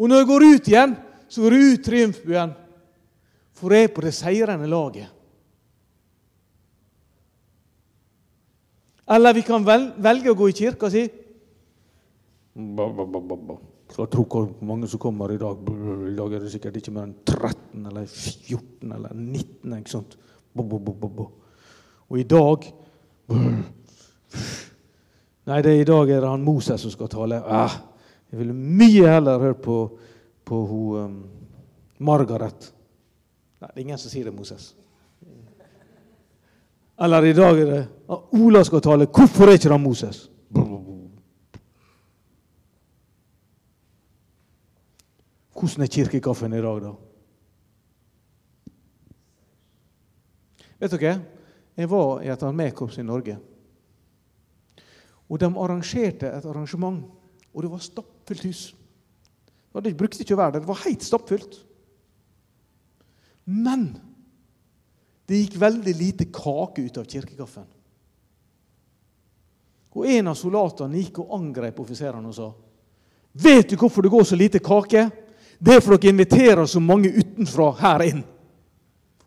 Og 0.00 0.08
når 0.08 0.22
jeg 0.22 0.28
går 0.30 0.44
ut 0.48 0.68
igjen, 0.72 0.92
så 1.28 1.44
går 1.44 1.54
jeg 1.56 1.72
ut 1.74 1.84
triumfbuen. 1.84 2.52
For 3.60 3.76
jeg 3.76 3.90
er 3.90 3.92
på 3.92 4.04
det 4.06 4.14
seirende 4.16 4.68
laget. 4.70 5.10
Eller 9.10 9.34
vi 9.36 9.42
kan 9.44 9.66
velge 9.66 10.30
å 10.30 10.38
gå 10.38 10.48
i 10.48 10.54
kirka 10.56 10.86
og 10.86 10.94
si 10.94 11.02
Skal 13.90 14.06
tro 14.06 14.22
hvor 14.30 14.46
mange 14.64 14.88
som 14.88 15.02
kommer 15.02 15.32
i 15.34 15.38
dag. 15.40 15.60
I 16.06 16.14
dag 16.14 16.34
er 16.36 16.44
det 16.44 16.52
sikkert 16.52 16.78
ikke 16.78 16.94
mer 16.94 17.08
enn 17.08 17.16
13 17.26 17.88
eller 17.90 18.06
14 18.06 18.92
eller 18.94 19.14
19. 19.14 19.78
ikke 19.80 19.92
sant? 19.92 20.16
Og 20.54 22.18
i 22.18 22.26
dag 22.26 22.70
Nei, 25.50 25.60
det, 25.64 25.72
i 25.80 25.86
dag 25.86 26.10
er 26.10 26.22
det 26.22 26.30
han 26.30 26.44
Moses 26.46 26.82
som 26.84 26.92
skal 26.92 27.10
tale. 27.10 27.40
Ah, 27.42 27.74
jeg 28.30 28.38
ville 28.38 28.54
mye 28.54 29.08
heller 29.10 29.42
hørt 29.42 29.62
på, 29.64 29.76
på 30.46 30.60
ho, 30.66 30.82
um, 31.02 31.16
Margaret. 31.98 32.70
Nei, 33.60 33.70
det 33.72 33.76
er 33.76 33.84
ingen 33.84 34.00
som 34.00 34.12
sier 34.12 34.28
det, 34.28 34.34
Moses. 34.34 34.70
Eller 37.00 37.26
i 37.26 37.34
dag 37.36 37.58
er 37.58 37.70
det 37.70 37.80
at 38.12 38.34
Ola 38.36 38.62
skal 38.64 38.82
tale. 38.84 39.08
Hvorfor 39.08 39.48
er 39.48 39.58
ikke 39.58 39.72
det 39.72 39.80
Moses? 39.80 40.26
Hvordan 45.60 45.84
er 45.84 45.92
kirkekaffen 45.92 46.56
i 46.56 46.62
dag, 46.64 46.82
da? 46.84 46.92
Vet 50.80 50.96
dere? 50.96 51.18
Jeg 51.76 51.90
var 51.90 52.22
i 52.24 52.30
et 52.32 52.44
armékorps 52.44 52.98
i 53.00 53.04
Norge. 53.04 53.36
Og 55.28 55.40
De 55.40 55.46
arrangerte 55.46 56.26
et 56.26 56.46
arrangement, 56.46 57.04
og 57.54 57.62
det 57.62 57.70
var 57.70 57.78
stappfullt 58.30 58.44
hus. 58.44 58.74
Det 59.82 59.96
brukte 59.96 60.22
ikke 60.22 60.34
å 60.34 60.40
være 60.40 60.56
der. 60.56 60.62
Det 60.62 60.70
var 60.70 60.84
helt 60.84 61.02
stappfullt. 61.02 61.58
Men 63.50 63.98
det 65.26 65.44
gikk 65.44 65.60
veldig 65.62 65.94
lite 65.94 66.26
kake 66.30 66.86
ut 66.86 66.98
av 66.98 67.06
kirkekaffen. 67.06 67.66
Og 69.90 70.06
En 70.06 70.30
av 70.30 70.38
soldatene 70.38 71.00
gikk 71.02 71.18
og 71.22 71.34
angrep 71.34 71.80
offiserene 71.82 72.28
og 72.28 72.34
sa 72.34 72.50
Vet 73.32 73.70
du 73.70 73.76
hvorfor 73.78 74.02
det 74.02 74.10
går 74.10 74.24
så 74.26 74.36
lite 74.36 74.58
kake? 74.58 75.04
Det 75.58 75.74
er 75.76 75.82
for 75.82 75.94
dere 75.94 76.10
inviterer 76.10 76.66
så 76.66 76.80
mange 76.82 77.12
utenfra 77.14 77.68
her 77.78 78.02
inn. 78.08 78.22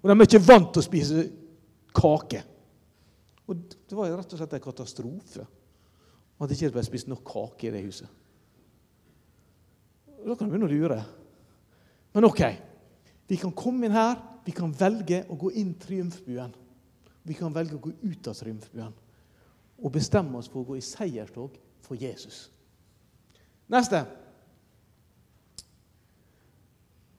Og 0.01 0.09
de 0.09 0.15
er 0.15 0.27
ikke 0.27 0.43
vant 0.43 0.73
til 0.73 0.81
å 0.81 0.87
spise 0.87 1.23
kake. 1.95 2.41
Og 3.47 3.59
Det 3.63 3.95
var 3.95 4.11
rett 4.11 4.33
og 4.33 4.39
slett 4.39 4.55
en 4.57 4.63
katastrofe 4.63 5.45
at 6.43 6.49
det 6.49 6.57
ikke 6.57 6.73
ble 6.75 6.83
spist 6.83 7.07
nok 7.07 7.23
kake 7.23 7.69
i 7.69 7.71
det 7.71 7.83
huset. 7.85 8.09
Da 10.23 10.35
kan 10.35 10.47
du 10.47 10.53
begynne 10.53 10.69
å 10.69 10.71
lure. 10.71 10.99
Men 12.13 12.27
OK. 12.29 12.43
Vi 13.27 13.37
kan 13.39 13.53
komme 13.55 13.87
inn 13.87 13.95
her. 13.95 14.17
Vi 14.45 14.53
kan 14.55 14.71
velge 14.75 15.23
å 15.31 15.37
gå 15.39 15.51
inn 15.59 15.73
triumfbuen. 15.79 16.53
Vi 17.23 17.35
kan 17.37 17.53
velge 17.55 17.77
å 17.77 17.83
gå 17.83 17.93
ut 18.03 18.27
av 18.27 18.35
triumfbuen 18.35 18.93
og 19.83 19.91
bestemme 19.91 20.37
oss 20.39 20.47
for 20.51 20.61
å 20.61 20.67
gå 20.67 20.77
i 20.79 20.85
seierstog 20.85 21.55
for 21.83 21.99
Jesus. 21.99 22.45
Neste. 23.71 24.03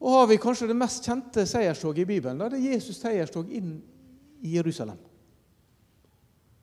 Og 0.01 0.13
har 0.19 0.29
vi 0.31 0.41
kanskje 0.41 0.69
det 0.71 0.77
mest 0.77 1.05
kjente 1.05 1.45
seierstoget 1.49 2.05
i 2.05 2.09
Bibelen. 2.15 2.41
Da. 2.41 2.49
Det 2.53 2.61
er 2.61 2.77
Jesus' 2.77 3.01
seierstog 3.01 3.53
inn 3.53 3.79
i 4.45 4.55
Jerusalem. 4.57 5.01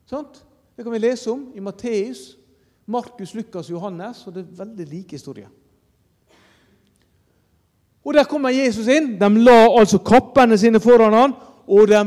Sånt? 0.09 0.43
Det 0.75 0.85
kan 0.85 0.93
vi 0.93 1.01
lese 1.01 1.29
om 1.31 1.49
i 1.53 1.63
Matteus, 1.63 2.31
Markus, 2.85 3.33
Lukas 3.37 3.69
og 3.69 3.77
Johannes. 3.77 4.25
og 4.27 4.33
Det 4.33 4.45
er 4.45 4.63
veldig 4.63 4.87
like 4.89 5.17
historier. 5.17 5.49
Og 8.05 8.13
Der 8.13 8.25
kommer 8.25 8.49
Jesus 8.49 8.87
inn. 8.87 9.17
De 9.19 9.29
la 9.43 9.67
altså 9.79 9.99
kappene 10.01 10.57
sine 10.57 10.79
foran 10.79 11.13
han, 11.13 11.35
og 11.67 11.87
de 11.87 12.01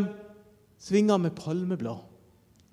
svinga 0.80 1.16
med 1.18 1.36
palmeblad. 1.36 2.02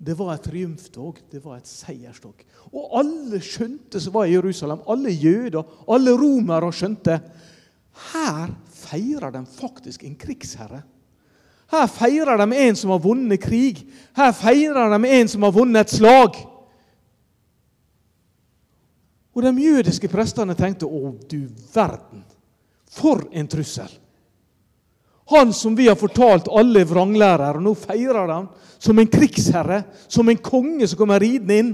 Det 0.02 0.16
var 0.18 0.34
et 0.34 0.42
triumftog, 0.42 1.20
det 1.30 1.44
var 1.44 1.60
et 1.60 1.68
seierstog. 1.70 2.34
Og 2.72 2.98
alle 2.98 3.38
skjønte 3.38 4.00
som 4.02 4.16
var 4.16 4.26
i 4.26 4.34
Jerusalem, 4.34 4.80
alle 4.90 5.12
jøder, 5.14 5.62
alle 5.86 6.16
romere 6.18 6.72
skjønte 6.74 7.20
her 7.92 8.50
feirer 8.72 9.30
de 9.30 9.44
faktisk 9.46 10.04
en 10.04 10.16
krigsherre. 10.16 10.82
Her 11.72 11.86
feirer 11.86 12.40
de 12.40 12.56
en 12.56 12.76
som 12.76 12.90
har 12.90 13.00
vunnet 13.00 13.40
krig. 13.40 13.84
Her 14.16 14.32
feirer 14.36 14.92
de 14.92 15.08
en 15.08 15.28
som 15.28 15.44
har 15.46 15.54
vunnet 15.54 15.86
et 15.86 15.96
slag. 15.98 16.36
Og 19.32 19.42
de 19.42 19.52
jødiske 19.64 20.08
prestene 20.12 20.56
tenkte 20.56 20.88
å, 20.88 21.14
du 21.30 21.48
verden, 21.72 22.24
for 22.92 23.24
en 23.32 23.48
trussel. 23.48 23.88
Han 25.32 25.52
som 25.52 25.76
vi 25.76 25.88
har 25.88 25.96
fortalt 25.96 26.50
alle 26.52 26.84
vranglærer, 26.84 27.56
og 27.56 27.64
nå 27.64 27.72
feirer 27.78 28.28
han 28.28 28.50
som 28.82 28.98
en 28.98 29.08
krigsherre, 29.08 29.82
som 30.10 30.28
en 30.28 30.40
konge 30.42 30.88
som 30.88 30.98
kommer 31.00 31.22
ridende 31.22 31.58
inn. 31.62 31.72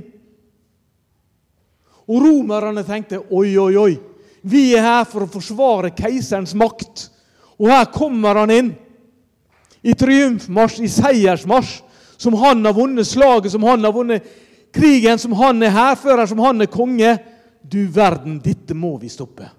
Og 2.08 2.22
romerne 2.22 2.84
tenkte 2.86 3.22
oi, 3.34 3.56
oi, 3.58 3.72
oi, 3.76 3.94
vi 4.42 4.70
er 4.76 4.84
her 4.84 5.08
for 5.08 5.26
å 5.26 5.32
forsvare 5.32 5.90
keiserens 5.96 6.54
makt. 6.56 7.08
Og 7.58 7.72
her 7.72 7.88
kommer 7.92 8.38
han 8.38 8.54
inn 8.54 8.70
i 9.82 9.94
triumfmarsj, 9.98 10.84
i 10.84 10.92
seiersmarsj, 10.92 11.74
som 12.18 12.36
han 12.38 12.62
har 12.66 12.76
vunnet 12.76 13.06
slaget, 13.06 13.52
som 13.52 13.66
han 13.66 13.84
har 13.84 13.94
vunnet 13.94 14.26
krigen, 14.74 15.18
som 15.18 15.34
han 15.38 15.62
er 15.62 15.74
hærfører, 15.74 16.26
som 16.30 16.40
han 16.42 16.62
er 16.62 16.70
konge. 16.70 17.16
Du 17.62 17.82
verden, 17.92 18.38
dette 18.44 18.74
må 18.74 18.96
vi 19.02 19.10
stoppe. 19.12 19.50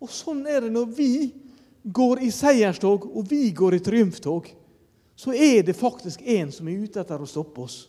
Og 0.00 0.10
sånn 0.12 0.42
er 0.48 0.64
det 0.64 0.72
når 0.72 0.88
vi 0.96 1.12
går 1.82 2.22
i 2.24 2.30
seierstog, 2.32 3.06
og 3.08 3.28
vi 3.28 3.50
går 3.56 3.76
i 3.76 3.84
triumftog. 3.84 4.48
Så 5.16 5.34
er 5.36 5.62
det 5.64 5.76
faktisk 5.76 6.22
en 6.24 6.52
som 6.52 6.68
er 6.68 6.84
ute 6.84 7.00
etter 7.02 7.20
å 7.20 7.28
stoppe 7.28 7.64
oss. 7.64 7.82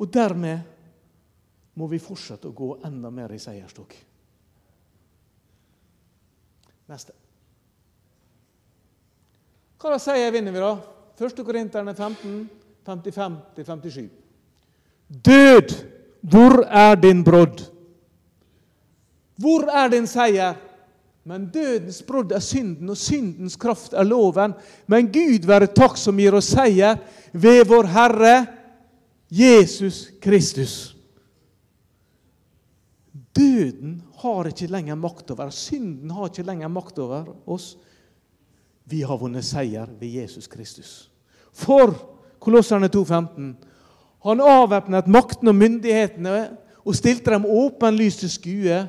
Og 0.00 0.08
dermed 0.08 0.64
må 1.76 1.86
vi 1.90 2.00
fortsette 2.00 2.48
å 2.48 2.56
gå 2.56 2.70
enda 2.88 3.10
mer 3.12 3.32
i 3.36 3.40
seierstog. 3.40 3.92
Neste. 6.90 7.14
Hva 9.80 9.92
da 9.94 10.00
sier 10.02 10.32
vinner 10.34 10.56
vi, 10.56 10.62
da? 10.64 10.72
1. 11.20 11.44
Korinterne 11.44 11.92
15, 11.94 12.40
55-57. 12.90 14.08
Død, 15.08 15.74
hvor 16.20 16.64
er 16.66 16.98
din 17.00 17.24
brodd? 17.24 17.62
Hvor 19.40 19.70
er 19.70 19.88
din 19.88 20.06
seier? 20.10 20.58
Men 21.24 21.48
dødens 21.52 22.02
brodd 22.02 22.32
er 22.32 22.42
synden, 22.42 22.90
og 22.90 22.96
syndens 22.96 23.56
kraft 23.60 23.92
er 23.92 24.06
loven. 24.08 24.54
Men 24.86 25.10
Gud 25.12 25.46
være 25.48 25.70
takk 25.76 25.98
som 26.00 26.18
gir 26.18 26.34
oss 26.36 26.52
seier 26.54 26.98
ved 27.32 27.64
vår 27.68 27.90
Herre 27.92 28.34
Jesus 29.30 30.08
Kristus. 30.22 30.96
Døden 33.36 34.00
har 34.22 34.50
ikke 34.50 34.68
lenger 34.68 34.98
makt 34.98 35.30
over 35.30 35.52
Synden 35.54 36.10
har 36.10 36.28
ikke 36.28 36.44
lenger 36.48 36.68
makt 36.72 36.98
over 36.98 37.30
oss. 37.46 37.76
Vi 38.90 39.04
har 39.06 39.20
vunnet 39.20 39.46
seier 39.46 39.88
ved 40.00 40.16
Jesus 40.20 40.48
Kristus. 40.50 41.10
For 41.52 41.94
Kolosserne 42.40 42.88
2,15 42.88 43.52
han 44.24 44.40
avvæpnet 44.44 45.08
makten 45.08 45.48
og 45.48 45.56
myndighetene 45.56 46.34
og 46.84 46.96
stilte 46.96 47.32
dem 47.32 47.46
åpenlyst 47.48 48.24
til 48.24 48.32
skue 48.32 48.80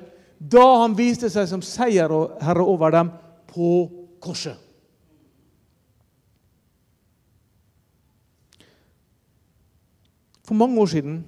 da 0.42 0.64
han 0.82 0.96
viste 0.98 1.30
seg 1.32 1.48
som 1.48 1.64
seierherre 1.64 2.66
over 2.66 2.92
dem 2.96 3.12
på 3.52 3.70
korset. 4.24 4.58
For 10.48 10.58
mange 10.58 10.82
år 10.82 10.90
siden 10.92 11.22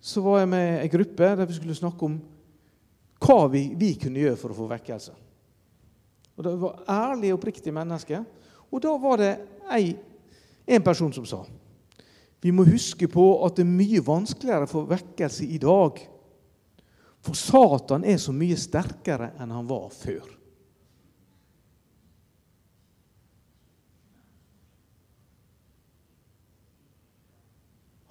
så 0.00 0.20
var 0.20 0.42
jeg 0.42 0.50
med 0.52 0.80
ei 0.82 0.90
gruppe 0.92 1.30
der 1.38 1.48
vi 1.48 1.56
skulle 1.56 1.78
snakke 1.78 2.04
om 2.04 2.18
hva 3.24 3.38
vi, 3.48 3.70
vi 3.78 3.94
kunne 3.96 4.20
gjøre 4.20 4.36
for 4.36 4.52
å 4.52 4.58
få 4.58 4.66
vekkelse. 4.70 5.14
Og 6.36 6.44
Det 6.44 6.52
var 6.60 6.82
ærlige 6.92 7.32
og 7.32 7.38
oppriktige 7.38 7.72
mennesker. 7.72 8.26
Og 8.70 8.82
da 8.82 8.92
var 9.00 9.16
det 9.22 9.30
ei, 9.72 9.96
en 10.66 10.82
person 10.82 11.12
som 11.14 11.26
sa 11.26 11.44
vi 12.46 12.52
må 12.54 12.66
huske 12.68 13.08
på 13.10 13.24
at 13.46 13.56
det 13.56 13.64
er 13.64 13.72
mye 13.74 14.02
vanskeligere 14.06 14.68
for 14.70 14.86
vekkelse 14.86 15.46
i 15.50 15.58
dag. 15.58 15.98
For 17.24 17.34
Satan 17.34 18.04
er 18.06 18.20
så 18.22 18.30
mye 18.30 18.54
sterkere 18.60 19.32
enn 19.40 19.50
han 19.50 19.66
var 19.66 19.88
før. 19.90 20.28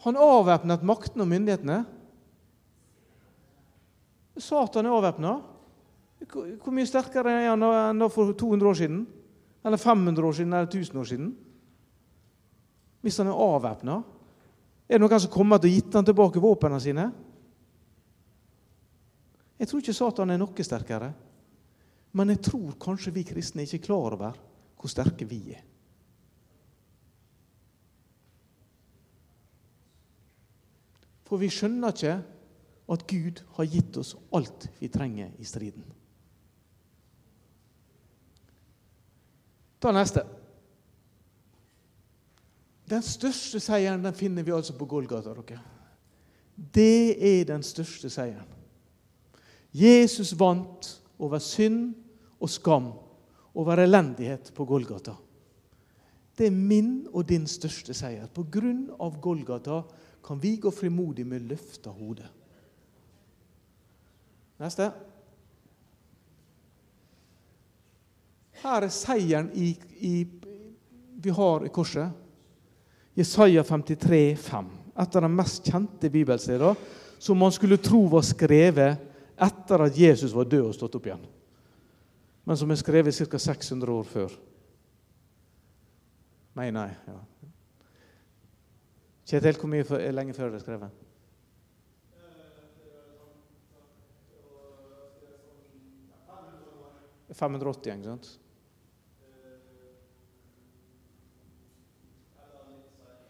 Han 0.05 0.19
avvæpnet 0.19 0.83
makten 0.85 1.23
og 1.23 1.31
myndighetene. 1.31 1.79
Satan 4.35 4.85
er 4.85 4.97
avvæpna. 4.99 5.37
Hvor 6.27 6.75
mye 6.75 6.89
sterkere 6.89 7.39
er 7.39 7.49
han 7.53 7.63
enn 7.63 8.09
for 8.11 8.35
200 8.35 8.69
år 8.69 8.77
siden? 8.83 9.01
Eller 9.65 9.81
500 9.81 10.27
år 10.27 10.37
siden 10.41 10.53
eller 10.53 10.67
1000 10.67 10.99
år 10.99 11.11
siden? 11.13 11.33
Hvis 13.05 13.19
han 13.21 13.29
er 13.29 13.37
avvæpna? 13.37 13.99
Er 14.89 14.97
det 14.97 15.03
noen 15.03 15.21
som 15.21 15.29
kommer 15.33 15.59
til 15.61 15.69
å 15.69 15.75
gitt 15.75 15.93
han 15.93 16.05
tilbake 16.07 16.41
våpnene 16.41 16.79
sine? 16.81 17.03
Jeg 19.61 19.69
tror 19.69 19.83
ikke 19.83 19.93
Satan 19.93 20.33
er 20.33 20.39
noe 20.41 20.65
sterkere. 20.65 21.11
Men 22.17 22.31
jeg 22.33 22.41
tror 22.47 22.73
kanskje 22.81 23.13
vi 23.13 23.25
kristne 23.27 23.61
ikke 23.61 23.77
er 23.77 23.85
klar 23.85 24.15
over 24.17 24.39
hvor 24.79 24.89
sterke 24.89 25.27
vi 25.29 25.37
er. 25.53 25.61
For 31.29 31.41
vi 31.41 31.49
skjønner 31.53 31.93
ikke 31.93 32.15
at 32.95 33.05
Gud 33.09 33.43
har 33.57 33.69
gitt 33.69 33.99
oss 34.01 34.15
alt 34.33 34.65
vi 34.79 34.89
trenger 34.93 35.29
i 35.41 35.45
striden. 35.45 35.85
Ta 39.81 39.93
neste. 39.93 40.25
Den 42.89 43.01
største 43.01 43.59
seieren 43.63 44.03
den 44.05 44.13
finner 44.13 44.45
vi 44.45 44.53
altså 44.53 44.75
på 44.77 44.85
Golgata. 44.85 45.33
Dere. 45.33 45.61
Det 46.55 47.17
er 47.17 47.47
den 47.49 47.63
største 47.65 48.09
seieren. 48.13 48.51
Jesus 49.75 50.31
vant 50.39 50.91
over 51.19 51.41
synd 51.43 51.95
og 52.39 52.49
skam, 52.49 52.93
over 53.55 53.81
elendighet 53.83 54.51
på 54.55 54.65
Golgata. 54.65 55.15
Det 56.37 56.47
er 56.47 56.55
min 56.55 57.07
og 57.13 57.27
din 57.27 57.47
største 57.47 57.95
seier. 57.95 58.27
På 58.27 58.45
grunn 58.51 58.89
av 58.99 59.19
Golgata 59.23 59.81
kan 60.25 60.39
vi 60.41 60.55
gå 60.59 60.71
frimodig 60.71 61.25
med 61.27 61.47
løfta 61.49 61.91
hode. 61.95 62.27
Neste. 64.59 64.89
Her 68.63 68.87
er 68.87 68.93
seieren 68.93 69.49
i, 69.55 69.73
i, 69.99 70.13
vi 71.23 71.35
har 71.35 71.65
i 71.65 71.71
korset. 71.71 72.24
Jesaja 73.15 73.63
53, 73.63 74.35
5. 74.35 74.69
Et 74.99 75.15
av 75.15 75.21
de 75.21 75.31
mest 75.31 75.67
kjente 75.67 76.09
bibelsteder 76.11 76.75
som 77.19 77.39
man 77.39 77.51
skulle 77.51 77.79
tro 77.79 78.05
var 78.11 78.25
skrevet 78.27 78.99
etter 79.35 79.83
at 79.85 79.97
Jesus 79.97 80.33
var 80.35 80.47
død 80.51 80.69
og 80.69 80.75
stått 80.75 80.95
opp 80.99 81.07
igjen. 81.07 81.23
men 82.45 82.57
som 82.57 82.71
er 82.71 82.77
skrevet 82.77 83.15
ca. 83.15 83.39
600 83.39 83.91
år 83.91 84.03
før. 84.03 84.35
Nei, 86.55 86.69
nei. 86.71 86.89
ja. 87.07 87.17
Kjetil, 89.25 89.57
hvor 89.57 89.71
mye 89.71 89.83
for, 89.83 89.97
lenge 89.97 90.35
før 90.37 90.51
det 90.53 90.59
er 90.59 90.63
skrevet? 90.63 91.01
Det 97.25 97.33
er 97.33 97.39
580, 97.39 97.95
ikke 97.95 98.11
sant? 98.11 98.29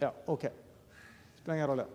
Ja, 0.05 0.13
OK. 0.31 0.45
Spiller 1.39 1.55
ingen 1.57 1.71
rolle. 1.73 1.85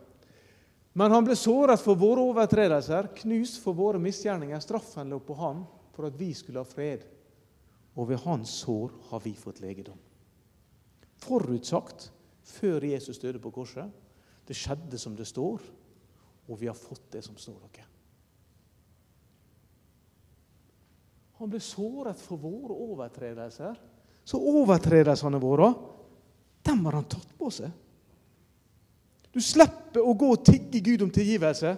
Men 0.92 1.14
han 1.14 1.24
ble 1.24 1.36
såret 1.38 1.78
for 1.82 1.98
våre 1.98 2.24
overtredelser, 2.32 3.12
knust 3.22 3.60
for 3.62 3.76
våre 3.78 4.00
misgjerninger. 4.02 4.58
Straffen 4.62 5.12
lå 5.12 5.20
på 5.22 5.36
ham 5.38 5.62
for 5.94 6.08
at 6.08 6.16
vi 6.18 6.32
skulle 6.34 6.62
ha 6.62 6.66
fred. 6.66 7.04
Og 7.94 8.08
ved 8.10 8.22
hans 8.24 8.56
sår 8.64 8.90
har 9.10 9.22
vi 9.22 9.34
fått 9.38 9.60
legedom. 9.62 9.98
Forutsagt 11.20 12.08
før 12.56 12.86
Jesus 12.88 13.20
døde 13.22 13.42
på 13.42 13.52
korset. 13.54 13.86
Det 14.46 14.56
skjedde 14.58 14.98
som 14.98 15.14
det 15.14 15.28
står, 15.28 15.62
og 16.50 16.58
vi 16.58 16.66
har 16.66 16.78
fått 16.78 17.12
det 17.14 17.22
som 17.22 17.36
står 17.38 17.60
dere. 17.68 17.86
Han 21.38 21.48
ble 21.52 21.60
såret 21.62 22.18
for 22.20 22.40
våre 22.40 22.74
overtredelser. 22.74 23.78
Så 24.26 24.36
overtredelsene 24.36 25.38
våre, 25.40 25.70
dem 26.66 26.82
har 26.84 26.98
han 26.98 27.06
tatt 27.08 27.30
på 27.38 27.48
seg. 27.54 27.70
Du 29.30 29.40
slipper 29.42 30.02
å 30.02 30.14
gå 30.18 30.32
og 30.34 30.44
tigge 30.46 30.82
Gud 30.82 31.04
om 31.06 31.10
tilgivelse. 31.14 31.76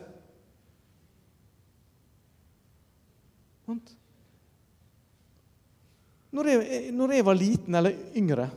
Når 6.33 6.49
jeg, 6.49 6.93
når 6.97 7.13
jeg, 7.13 7.25
var 7.29 7.37
liten 7.37 7.77
eller 7.77 7.97
yngre, 8.17 8.49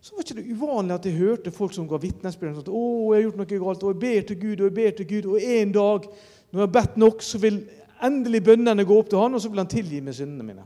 så 0.00 0.14
var 0.14 0.24
ikke 0.24 0.38
det 0.38 0.54
uvanlig 0.54 0.94
at 0.94 1.08
jeg 1.08 1.18
hørte 1.18 1.52
folk 1.52 1.74
som 1.76 1.88
ga 1.88 1.98
vitnesbyrd. 2.00 2.62
at 2.62 2.68
'Å, 2.68 2.84
jeg 3.12 3.18
har 3.18 3.26
gjort 3.26 3.36
noe 3.36 3.58
galt, 3.64 3.82
og 3.82 3.92
jeg 3.92 4.00
ber 4.00 4.26
til 4.26 4.40
Gud, 4.40 4.60
og 4.60 4.64
jeg 4.64 4.74
ber 4.74 4.90
til 4.96 5.08
Gud.' 5.08 5.26
Og 5.26 5.42
en 5.42 5.72
dag, 5.72 6.08
når 6.50 6.60
jeg 6.60 6.66
har 6.66 6.76
bedt 6.80 6.96
nok, 6.96 7.22
så 7.22 7.38
vil 7.38 7.68
endelig 8.02 8.44
bønnene 8.44 8.84
gå 8.84 8.98
opp 8.98 9.10
til 9.10 9.18
Han, 9.18 9.34
og 9.34 9.40
så 9.40 9.48
vil 9.48 9.58
Han 9.58 9.68
tilgi 9.68 10.00
meg 10.00 10.14
syndene 10.14 10.46
mine. 10.46 10.64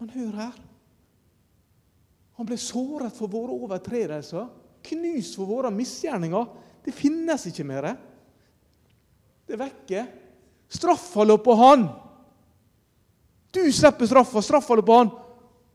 Men 0.00 0.10
hør 0.10 0.32
her. 0.32 0.56
Han 2.38 2.46
ble 2.46 2.56
såret 2.56 3.12
for 3.12 3.26
våre 3.26 3.52
overtredelser 3.52 4.46
knust 4.82 5.36
for 5.38 5.48
våre 5.48 5.70
misgjerninger. 5.74 6.46
Det 6.84 6.94
finnes 6.96 7.46
ikke 7.50 7.66
mer. 7.68 7.90
Det 9.46 9.56
er 9.56 9.62
vekke. 9.62 10.04
Straffa 10.68 11.24
lå 11.24 11.38
på 11.40 11.56
han. 11.58 11.88
Du 13.52 13.62
slipper 13.72 14.08
straffa. 14.08 14.42
Straffa 14.44 14.76
lå 14.76 14.84
på 14.84 14.98
han. 15.00 15.12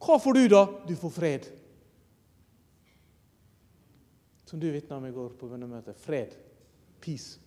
Hva 0.03 0.19
får 0.19 0.37
du 0.37 0.43
da? 0.51 0.63
Du 0.87 0.95
får 0.99 1.13
fred. 1.15 1.47
Som 4.45 4.59
du 4.59 4.67
vitna 4.71 4.99
om 4.99 5.05
i 5.07 5.13
går 5.13 5.31
på 5.39 5.49
bønnemøtet. 5.49 5.97
Fred. 5.97 6.35
Peace. 7.01 7.39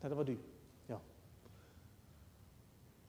Nei, 0.00 0.08
det 0.08 0.16
var 0.16 0.28
du. 0.28 0.36
Ja. 0.88 1.00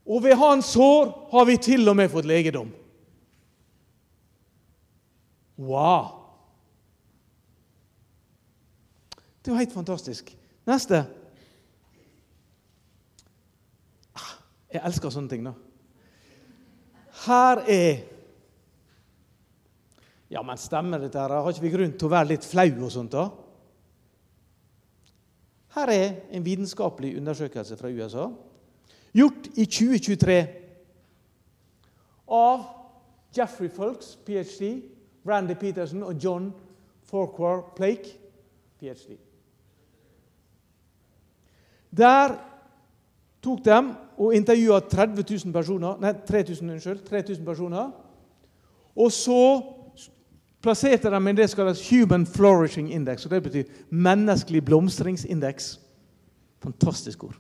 Og 0.06 0.24
ved 0.26 0.40
hans 0.40 0.74
sår 0.74 1.12
har 1.32 1.46
vi 1.48 1.60
til 1.62 1.88
og 1.88 2.00
med 2.00 2.10
fått 2.12 2.28
legedom. 2.28 2.72
Wow! 5.62 6.21
Det 9.42 9.50
er 9.50 9.56
jo 9.56 9.60
helt 9.60 9.74
fantastisk. 9.74 10.38
Neste. 10.70 11.02
Ah, 14.16 14.34
jeg 14.74 14.82
elsker 14.86 15.10
sånne 15.10 15.30
ting, 15.30 15.46
da. 15.46 15.54
Her 17.26 17.64
er 17.68 18.04
Ja, 20.32 20.42
men 20.48 20.58
stemmer 20.58 20.98
dette? 20.98 21.20
her? 21.20 21.28
Har 21.28 21.50
ikke 21.52 21.62
vi 21.62 21.70
grunn 21.74 21.98
til 21.98 22.08
å 22.08 22.12
være 22.14 22.30
litt 22.30 22.46
flau 22.48 22.86
og 22.86 22.92
sånt? 22.92 23.12
da? 23.12 23.26
Her 25.76 25.90
er 25.92 26.14
en 26.32 26.46
vitenskapelig 26.46 27.18
undersøkelse 27.18 27.78
fra 27.78 27.90
USA, 27.92 28.30
gjort 29.14 29.50
i 29.56 29.66
2023 29.66 30.38
av 32.32 32.64
Jeffrey 33.36 33.70
Fulks, 33.70 34.16
ph.d., 34.26 34.72
Randy 35.28 35.54
Peterson 35.54 36.04
og 36.04 36.16
John 36.24 36.54
Forquar 37.04 37.74
Plake, 37.76 38.16
ph.d. 38.80 39.18
Der 41.98 42.38
tok 43.44 43.64
de 43.66 43.78
og 44.22 44.36
intervjua 44.36 44.80
30 44.86 45.24
000 45.24 45.54
personer, 45.54 45.98
nei, 46.02 46.14
3000, 46.28 46.72
unnskyld, 46.76 47.00
3000 47.08 47.46
personer. 47.46 47.92
Og 48.96 49.12
så 49.12 49.42
plasserte 50.62 51.10
de 51.10 51.22
i 51.30 51.34
det 51.36 51.48
som 51.50 51.62
kalles 51.62 51.82
Human 51.90 52.26
Flourishing 52.26 52.92
Index. 52.94 53.26
og 53.26 53.32
Det 53.32 53.44
betyr 53.44 53.64
menneskelig 53.90 54.66
blomstringsindeks. 54.66 55.80
Fantastisk 56.62 57.24
ord. 57.24 57.36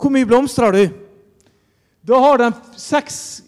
Hvor 0.00 0.10
mye 0.10 0.26
blomstrer 0.26 0.72
du? 0.72 0.84
Da 2.08 2.20
har 2.24 2.40
de 2.40 2.52
seks 2.80 3.42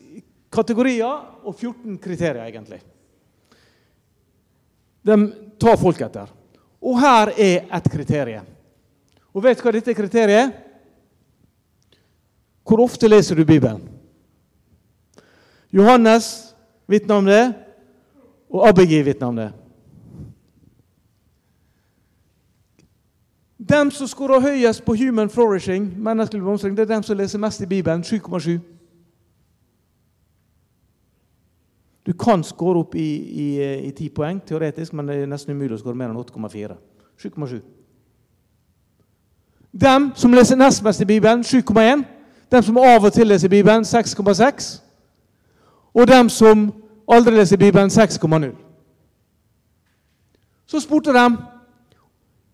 kategorier 0.52 1.08
og 1.42 1.54
14 1.54 1.96
kriterier, 1.98 2.44
egentlig. 2.44 2.82
De 5.02 5.16
tar 5.60 5.80
folk 5.80 6.00
etter. 6.04 6.28
Og 6.82 7.00
her 7.00 7.32
er 7.32 7.64
et 7.64 7.88
kriterium. 7.90 8.51
Og 9.32 9.44
vet 9.44 9.58
du 9.58 9.64
hva 9.64 9.72
dette 9.72 9.94
kriteriet 9.96 10.38
er? 10.38 10.52
Hvor 12.68 12.84
ofte 12.84 13.08
leser 13.08 13.36
du 13.36 13.44
Bibelen? 13.44 13.80
Johannes 15.72 16.54
vitner 16.86 17.14
om 17.14 17.26
det, 17.26 17.42
og 18.52 18.68
Abigi 18.68 19.02
vitner 19.02 19.28
om 19.28 19.36
det. 19.36 19.50
Dem 23.68 23.90
som 23.90 24.06
skårer 24.06 24.40
høyest 24.40 24.84
på 24.84 24.94
human 24.98 25.30
flourishing, 25.30 25.86
menneskelig 25.96 26.42
blomstring, 26.42 26.76
det 26.76 26.82
er 26.82 26.94
dem 26.94 27.02
som 27.02 27.16
leser 27.16 27.38
mest 27.38 27.60
i 27.60 27.66
Bibelen, 27.66 28.02
7,7. 28.02 28.58
Du 32.06 32.12
kan 32.18 32.42
skåre 32.44 32.82
opp 32.82 32.94
i, 32.98 33.08
i, 33.44 33.46
i 33.86 33.90
10 33.90 34.08
poeng 34.10 34.40
teoretisk, 34.46 34.92
men 34.92 35.06
det 35.06 35.20
er 35.22 35.30
nesten 35.30 35.54
umulig 35.54 35.78
å 35.78 35.82
skåre 35.84 35.96
mer 35.96 36.10
enn 36.10 36.18
8,4. 36.18 36.76
7,7. 37.22 37.60
Dem 39.80 40.10
som 40.14 40.32
leser 40.32 40.56
nest 40.56 40.82
mest 40.84 41.00
i 41.00 41.04
Bibelen, 41.04 41.40
7,1. 41.40 42.02
Dem 42.52 42.62
som 42.62 42.78
av 42.78 43.04
og 43.04 43.12
til 43.12 43.26
leser 43.26 43.48
Bibelen, 43.48 43.84
6,6. 43.84 44.82
Og 45.94 46.08
dem 46.08 46.28
som 46.28 46.72
aldri 47.08 47.34
leser 47.34 47.56
Bibelen, 47.56 47.90
6,0. 47.90 48.50
Så 50.66 50.80
spurte 50.80 51.12
de 51.12 51.36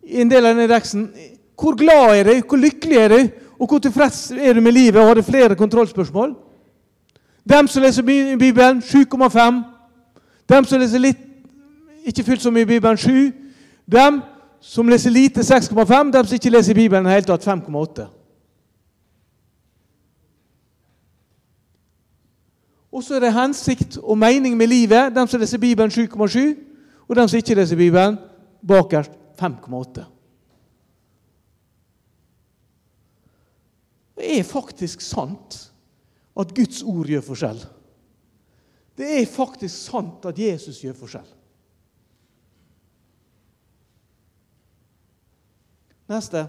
i 0.02 0.20
en 0.20 0.30
del 0.30 0.46
av 0.46 0.54
den 0.54 0.62
indeksen 0.62 1.10
hvor 1.58 1.76
glad 1.76 2.14
er 2.18 2.24
du, 2.24 2.46
hvor 2.48 2.56
lykkelig 2.56 2.96
er 2.96 3.08
du, 3.08 3.28
og 3.58 3.66
hvor 3.66 3.78
tilfreds 3.78 4.30
er 4.30 4.52
du 4.54 4.60
med 4.60 4.72
livet, 4.72 5.00
og 5.00 5.08
hadde 5.08 5.22
flere 5.22 5.54
kontrollspørsmål. 5.54 6.36
Dem 7.48 7.66
som 7.66 7.82
leser 7.82 8.02
Bibelen, 8.38 8.78
7,5. 8.78 9.62
Dem 10.48 10.64
som 10.64 10.80
leser 10.80 10.98
litt, 10.98 11.18
ikke 12.04 12.24
fullt 12.24 12.42
så 12.42 12.50
mye 12.50 12.66
Bibelen, 12.66 12.96
7. 12.96 13.32
Dem 13.92 14.22
som 14.60 14.88
leser 14.88 15.10
lite 15.10 15.40
6,5, 15.40 16.12
de 16.12 16.22
som 16.26 16.34
ikke 16.34 16.50
leser 16.50 16.74
Bibelen 16.74 17.06
i 17.06 17.08
det 17.08 17.14
hele 17.18 17.28
tatt 17.30 17.46
5,8. 17.46 18.08
Og 22.92 23.04
så 23.04 23.18
er 23.18 23.26
det 23.26 23.34
hensikt 23.36 23.98
og 24.00 24.18
mening 24.18 24.56
med 24.56 24.70
livet, 24.70 25.14
de 25.14 25.26
som 25.28 25.40
leser 25.40 25.60
Bibelen 25.62 25.92
7,7, 25.92 26.56
og 27.08 27.16
de 27.16 27.28
som 27.28 27.38
ikke 27.38 27.54
leser 27.54 27.78
Bibelen 27.78 28.18
bakerst 28.66 29.14
5,8. 29.38 30.04
Det 34.18 34.38
er 34.38 34.44
faktisk 34.44 35.00
sant 35.00 35.60
at 36.38 36.54
Guds 36.54 36.82
ord 36.82 37.06
gjør 37.06 37.22
forskjell. 37.22 37.60
Det 38.98 39.10
er 39.20 39.30
faktisk 39.30 39.74
sant 39.74 40.26
at 40.26 40.38
Jesus 40.38 40.80
gjør 40.82 40.96
forskjell. 40.98 41.28
Neste. 46.08 46.46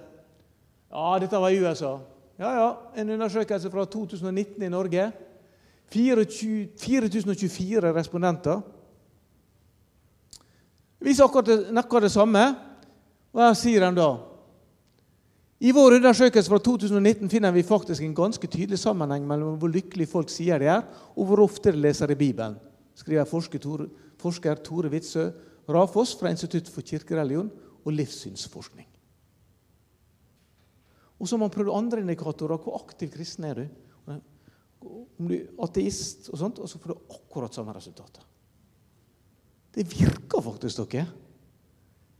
Ja, 0.89 1.17
dette 1.19 1.41
var 1.41 1.51
i 1.51 1.59
USA. 1.59 1.97
Ja, 2.39 2.53
ja. 2.55 2.69
En 2.95 3.09
undersøkelse 3.09 3.71
fra 3.71 3.85
2019 3.85 4.63
i 4.63 4.71
Norge. 4.71 5.11
4024 5.91 7.93
respondenter. 7.93 8.61
Viser 10.99 11.25
akkurat 11.25 11.69
noe 11.73 12.01
det 12.03 12.11
samme. 12.13 12.43
Hva 13.35 13.51
sier 13.57 13.85
de 13.85 13.99
da? 13.99 14.09
I 15.59 15.73
vår 15.75 15.97
undersøkelse 15.97 16.49
fra 16.49 16.59
2019 16.63 17.29
finner 17.29 17.51
vi 17.51 17.65
faktisk 17.67 18.03
en 18.05 18.15
ganske 18.15 18.47
tydelig 18.47 18.79
sammenheng 18.79 19.25
mellom 19.27 19.57
hvor 19.59 19.71
lykkelig 19.73 20.07
folk 20.07 20.31
sier 20.31 20.61
de 20.61 20.69
er, 20.71 20.85
og 21.19 21.27
hvor 21.27 21.43
ofte 21.43 21.73
de 21.75 21.81
leser 21.83 22.13
i 22.13 22.15
Bibelen, 22.15 22.55
skriver 22.95 23.27
forsker 23.27 23.59
Tore, 23.59 23.89
forsker 24.19 24.61
Tore 24.63 24.91
Witzøe 24.93 25.33
Rafoss 25.69 26.15
fra 26.19 26.31
Institutt 26.31 26.71
for 26.71 26.81
kirkereligion 26.81 27.51
og 27.83 27.93
livssynsforskning. 27.93 28.87
Og 31.19 31.27
så 31.27 31.35
har 31.35 31.43
man 31.43 31.53
prøvd 31.53 31.75
andre 31.75 32.01
indikatorer. 32.03 32.61
Hvor 32.63 32.79
aktiv 32.79 33.11
kristen 33.13 33.47
er 33.49 33.61
du? 33.61 33.67
om 35.19 35.27
du 35.27 35.35
er 35.35 35.47
ateist, 35.65 36.29
og 36.31 36.39
sånt, 36.39 36.59
og 36.63 36.69
så 36.71 36.79
får 36.79 36.93
du 36.93 37.15
akkurat 37.17 37.55
samme 37.55 37.73
resultatet. 37.75 38.23
Det 39.75 39.83
virker 39.91 40.43
faktisk, 40.43 40.85
dere. 40.89 41.09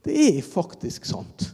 Det 0.03 0.15
er 0.25 0.41
faktisk 0.45 1.07
sant. 1.07 1.47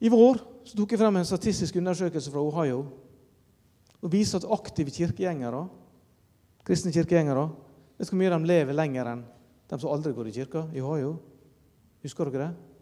I 0.00 0.12
vår 0.12 0.42
så 0.66 0.76
tok 0.76 0.92
jeg 0.92 1.00
frem 1.00 1.16
en 1.16 1.28
statistisk 1.28 1.78
undersøkelse 1.80 2.30
fra 2.32 2.42
Ohio 2.44 2.82
og 3.96 4.10
viser 4.12 4.42
at 4.42 4.50
aktive 4.52 4.92
kirkegjengere, 4.92 5.62
kristne 6.66 6.92
kirkegjengere 6.92 7.46
Vet 7.96 8.10
du 8.10 8.12
hvor 8.12 8.20
mye 8.20 8.28
de 8.28 8.48
lever 8.50 8.76
lenger 8.76 9.08
enn 9.08 9.22
de 9.70 9.76
som 9.80 9.88
aldri 9.88 10.10
går 10.12 10.28
i 10.28 10.32
kirka 10.34 10.66
i 10.76 10.82
Ohio? 10.84 11.14
Husker 12.04 12.28
dere 12.28 12.42
det? 12.42 12.75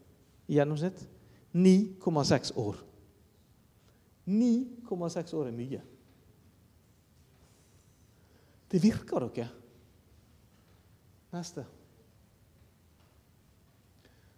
I 0.47 0.59
gjennomsnitt 0.59 1.05
9,6 1.55 2.53
år. 2.59 2.79
9,6 4.25 5.35
år 5.37 5.49
er 5.49 5.55
mye. 5.55 5.81
Det 8.71 8.81
virker, 8.83 9.27
dere. 9.29 9.47
Neste. 11.35 11.65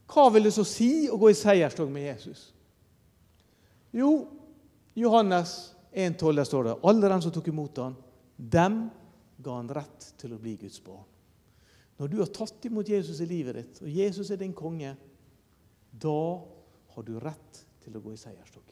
Hva 0.08 0.28
vil 0.34 0.48
det 0.48 0.54
så 0.56 0.63
si 0.67 1.08
å 1.12 1.17
gå 1.20 1.32
i 1.32 1.38
seierstog 1.38 1.89
med 1.91 2.08
Jesus? 2.08 2.48
Jo, 3.96 4.12
Johannes 4.98 5.74
1,12 5.91 6.43
står 6.48 6.67
det 6.67 6.78
alle 6.89 7.12
dem 7.12 7.24
som 7.24 7.34
tok 7.34 7.50
imot 7.52 7.82
ham, 7.82 7.98
dem 8.38 8.88
ga 9.43 9.60
han 9.60 9.70
rett 9.74 10.12
til 10.20 10.34
å 10.34 10.39
bli 10.41 10.56
Guds 10.62 10.80
barn. 10.84 11.06
Når 11.98 12.12
du 12.12 12.17
har 12.22 12.30
tatt 12.34 12.65
imot 12.70 12.89
Jesus 12.89 13.20
i 13.22 13.30
livet 13.30 13.58
ditt, 13.58 13.80
og 13.82 13.89
Jesus 13.89 14.30
er 14.32 14.39
din 14.41 14.54
konge, 14.54 14.93
da 16.02 16.42
har 16.96 17.06
du 17.06 17.18
rett 17.20 17.66
til 17.84 17.98
å 17.98 18.02
gå 18.02 18.14
i 18.14 18.20
seierstog. 18.20 18.64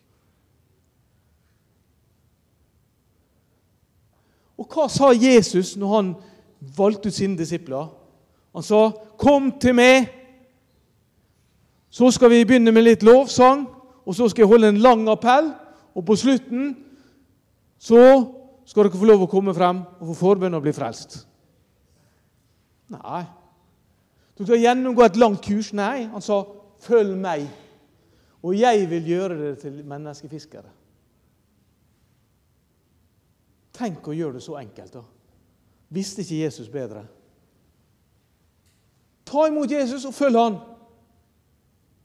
Og 4.56 4.72
hva 4.72 4.88
sa 4.92 5.12
Jesus 5.12 5.74
når 5.80 5.96
han 5.96 6.12
valgte 6.78 7.12
ut 7.12 7.18
sine 7.18 7.38
disipler? 7.38 7.90
Han 8.56 8.64
sa, 8.64 8.92
'Kom 9.18 9.60
til 9.60 9.76
meg, 9.76 10.08
så 11.90 12.12
skal 12.12 12.30
vi 12.30 12.46
begynne 12.46 12.72
med 12.72 12.84
litt 12.84 13.04
lovsang.' 13.04 13.68
'Og 14.06 14.16
så 14.16 14.30
skal 14.30 14.42
jeg 14.42 14.48
holde 14.48 14.70
en 14.70 14.78
lang 14.78 15.10
appell.' 15.10 15.54
Og 15.96 16.06
på 16.06 16.16
slutten 16.16 16.78
så 17.80 18.32
skal 18.66 18.84
dere 18.84 18.98
få 18.98 19.06
lov 19.06 19.22
å 19.22 19.30
komme 19.32 19.54
frem 19.54 19.84
og 20.00 20.08
få 20.08 20.14
forbønn 20.14 20.54
og 20.54 20.62
bli 20.62 20.72
frelst. 20.72 21.28
Nei. 22.90 23.24
Du 24.38 24.44
skal 24.44 24.60
gjennomgå 24.60 25.06
et 25.06 25.18
langt 25.18 25.42
kurs. 25.46 25.74
Nei, 25.74 26.06
han 26.12 26.22
sa 26.22 26.44
'følg 26.86 27.18
meg', 27.18 27.50
og 28.44 28.60
jeg 28.60 28.90
vil 28.90 29.06
gjøre 29.06 29.38
dere 29.40 29.56
til 29.56 29.86
menneskefiskere. 29.86 30.70
Tenk 33.74 34.08
å 34.08 34.16
gjøre 34.16 34.38
det 34.38 34.44
så 34.44 34.56
enkelt. 34.60 34.94
da. 34.94 35.02
Visste 35.90 36.22
ikke 36.22 36.44
Jesus 36.44 36.70
bedre? 36.70 37.08
Ta 39.26 39.48
imot 39.48 39.72
Jesus 39.72 40.06
og 40.06 40.14
følg 40.14 40.40
han. 40.40 40.60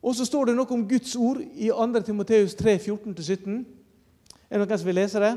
Og 0.03 0.14
så 0.14 0.25
står 0.25 0.45
det 0.45 0.57
noe 0.57 0.73
om 0.73 0.88
Guds 0.88 1.16
ord 1.16 1.40
i 1.40 1.69
2. 1.69 2.01
Timoteus 2.01 2.55
3, 2.55 2.79
14-17. 2.79 3.64
Er 4.51 4.59
det 4.59 4.64
noen 4.64 4.79
som 4.79 4.87
vil 4.87 4.97
lese 4.97 5.21
det? 5.21 5.35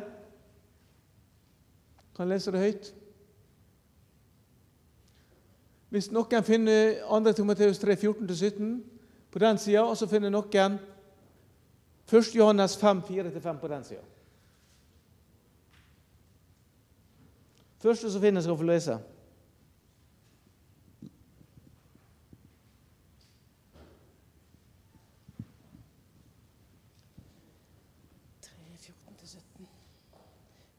Kan 2.15 2.29
lese 2.29 2.51
det 2.51 2.61
høyt? 2.63 2.93
Hvis 5.89 6.09
noen 6.11 6.47
finner 6.47 7.03
2. 7.11 7.33
Timoteus 7.37 7.83
3, 7.83 7.99
14-17 7.99 8.92
på 9.33 9.39
den 9.41 9.57
sida, 9.57 9.81
og 9.81 9.97
så 9.97 10.05
finner 10.07 10.29
noen 10.29 10.77
1. 12.05 12.35
Johannes 12.37 12.75
5, 12.77 13.01
4-5 13.07 13.57
på 13.57 13.71
den 13.71 13.87
sida. 13.87 14.03
Første 17.81 18.11
som 18.13 18.21
finner, 18.21 18.45
skal 18.45 18.59
få 18.59 18.67
lese. 18.69 18.99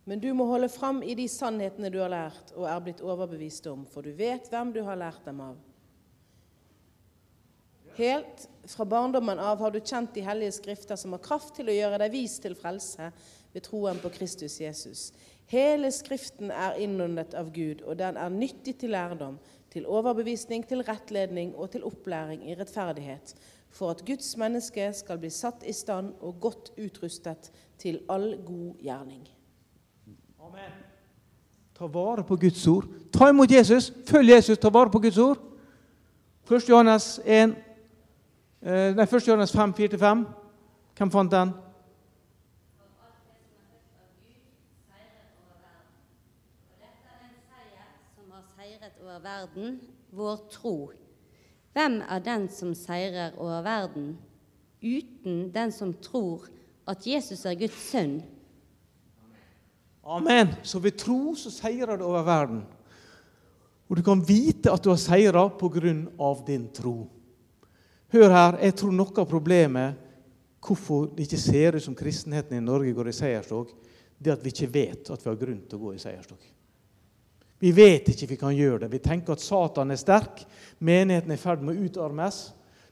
Men 0.05 0.21
du 0.21 0.31
må 0.37 0.45
holde 0.45 0.69
fram 0.69 1.03
i 1.03 1.14
de 1.17 1.25
sannhetene 1.33 1.90
du 1.90 1.99
har 1.99 2.12
lært 2.12 2.53
og 2.55 2.69
er 2.69 2.81
blitt 2.85 3.01
overbevist 3.01 3.67
om, 3.73 3.87
for 3.88 4.05
du 4.05 4.12
vet 4.14 4.51
hvem 4.53 4.73
du 4.73 4.83
har 4.85 5.01
lært 5.01 5.25
dem 5.25 5.40
av. 5.40 5.57
Helt 7.96 8.48
fra 8.66 8.85
barndommen 8.85 9.38
av 9.38 9.61
har 9.62 9.70
du 9.70 9.80
kjent 9.80 10.14
de 10.14 10.24
hellige 10.26 10.57
skrifter 10.57 10.98
som 10.98 11.14
har 11.14 11.22
kraft 11.22 11.54
til 11.59 11.68
å 11.70 11.76
gjøre 11.76 12.00
deg 12.02 12.14
vis 12.14 12.38
til 12.42 12.57
frelse 12.59 13.11
ved 13.54 13.62
troen 13.66 14.00
på 14.02 14.11
Kristus 14.16 14.57
Jesus. 14.61 15.12
Hele 15.46 15.90
Skriften 15.92 16.50
er 16.50 16.78
innåndet 16.80 17.37
av 17.38 17.52
Gud, 17.54 17.85
og 17.85 17.98
den 18.00 18.16
er 18.16 18.33
nyttig 18.33 18.78
til 18.80 18.94
lærdom, 18.96 19.37
til 19.70 19.87
overbevisning, 19.87 20.64
til 20.66 20.83
rettledning 20.87 21.52
og 21.54 21.70
til 21.74 21.85
opplæring 21.85 22.46
i 22.48 22.57
rettferdighet, 22.59 23.35
for 23.74 23.92
at 23.94 24.02
Guds 24.07 24.33
menneske 24.40 24.88
skal 24.96 25.20
bli 25.20 25.30
satt 25.30 25.62
i 25.66 25.74
stand 25.74 26.14
og 26.20 26.40
godt 26.40 26.72
utrustet 26.78 27.50
til 27.78 28.00
all 28.09 28.33
god 28.46 28.83
gjerning. 28.83 29.28
Amen. 30.40 30.74
Ta 31.74 31.87
vare 31.90 32.24
på 32.24 32.37
Guds 32.37 32.66
ord. 32.70 32.87
Ta 33.12 33.28
imot 33.28 33.50
Jesus. 33.50 33.92
Følg 34.07 34.30
Jesus. 34.30 34.59
Ta 34.59 34.70
vare 34.70 34.90
på 34.90 35.02
Guds 35.02 35.18
ord. 35.18 35.38
1. 36.50 36.68
Johannes 36.68 37.20
1, 37.24 37.50
eh, 37.50 37.63
nei, 38.64 39.07
Første 39.07 39.31
Johannes 39.31 39.53
5, 39.53 39.74
4-5. 39.77 40.24
Hvem 40.96 41.11
fant 41.12 41.33
den? 41.33 41.55
over 49.14 49.22
verden, 49.22 49.81
vår 50.11 50.37
tro. 50.50 50.90
Hvem 51.72 52.00
er 52.09 52.22
den 52.24 52.48
som 52.50 52.74
seirer 52.74 53.35
over 53.38 53.62
verden, 53.62 54.14
uten 54.83 55.50
den 55.55 55.72
som 55.72 55.92
tror 56.03 56.48
at 56.88 57.07
Jesus 57.07 57.44
er 57.46 57.55
Guds 57.59 57.77
sønn? 57.90 58.22
Amen. 60.05 60.55
Så 60.62 60.79
ved 60.83 60.98
tro 60.98 61.35
så 61.35 61.50
seirer 61.50 61.96
du 61.96 62.05
over 62.05 62.22
verden. 62.22 62.64
Og 63.88 63.96
du 63.96 64.03
kan 64.03 64.24
vite 64.27 64.72
at 64.72 64.83
du 64.85 64.90
har 64.90 64.98
seira 64.98 65.48
pga. 65.48 66.35
din 66.46 66.68
tro. 66.72 67.07
Hør 68.14 68.31
her, 68.31 68.61
jeg 68.62 68.77
tror 68.79 68.92
noe 68.94 69.11
av 69.18 69.27
problemet 69.27 70.03
hvorfor 70.64 71.09
det 71.12 71.27
ikke 71.27 71.40
ser 71.40 71.77
ut 71.77 71.85
som 71.85 71.96
kristenheten 71.98 72.57
i 72.57 72.62
Norge 72.62 72.92
går 72.94 73.11
i 73.11 73.14
seierstog, 73.16 73.72
det 74.16 74.31
er 74.31 74.37
at 74.37 74.44
vi 74.44 74.53
ikke 74.55 74.70
vet 74.72 75.11
at 75.11 75.24
vi 75.24 75.31
har 75.33 75.40
grunn 75.40 75.64
til 75.66 75.81
å 75.81 75.83
gå 75.83 75.94
i 75.96 76.03
seierstog. 76.03 76.44
Vi 77.64 77.72
vet 77.74 78.09
ikke 78.12 78.29
vi 78.31 78.38
kan 78.38 78.55
gjøre 78.55 78.85
det. 78.85 78.92
Vi 78.92 79.00
tenker 79.03 79.35
at 79.35 79.42
Satan 79.42 79.90
er 79.90 79.98
sterk, 79.98 80.44
menigheten 80.79 81.33
er 81.33 81.38
i 81.38 81.42
ferd 81.42 81.64
med 81.64 81.74
å 81.74 81.88
utarmes. 81.88 82.38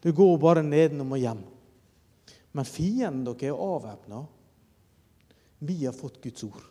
Det 0.03 0.15
går 0.17 0.39
bare 0.43 0.65
nedenom 0.67 1.15
og 1.15 1.23
hjem. 1.23 1.43
Men 2.53 2.69
fienden 2.69 3.23
dere 3.29 3.53
er 3.53 3.63
avvæpna. 3.67 4.25
Vi 5.63 5.77
har 5.85 5.95
fått 5.95 6.19
Guds 6.25 6.45
ord. 6.49 6.65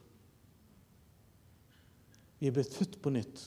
Vi 2.42 2.50
er 2.50 2.56
blitt 2.56 2.74
født 2.74 3.00
på 3.02 3.14
nytt. 3.14 3.46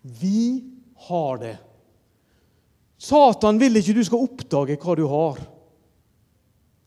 Vi 0.00 0.62
har 1.08 1.42
det. 1.42 1.56
Satan 3.02 3.58
vil 3.58 3.80
ikke 3.80 3.96
du 3.96 4.04
skal 4.06 4.22
oppdage 4.22 4.78
hva 4.78 4.94
du 4.94 5.02
har. 5.10 5.40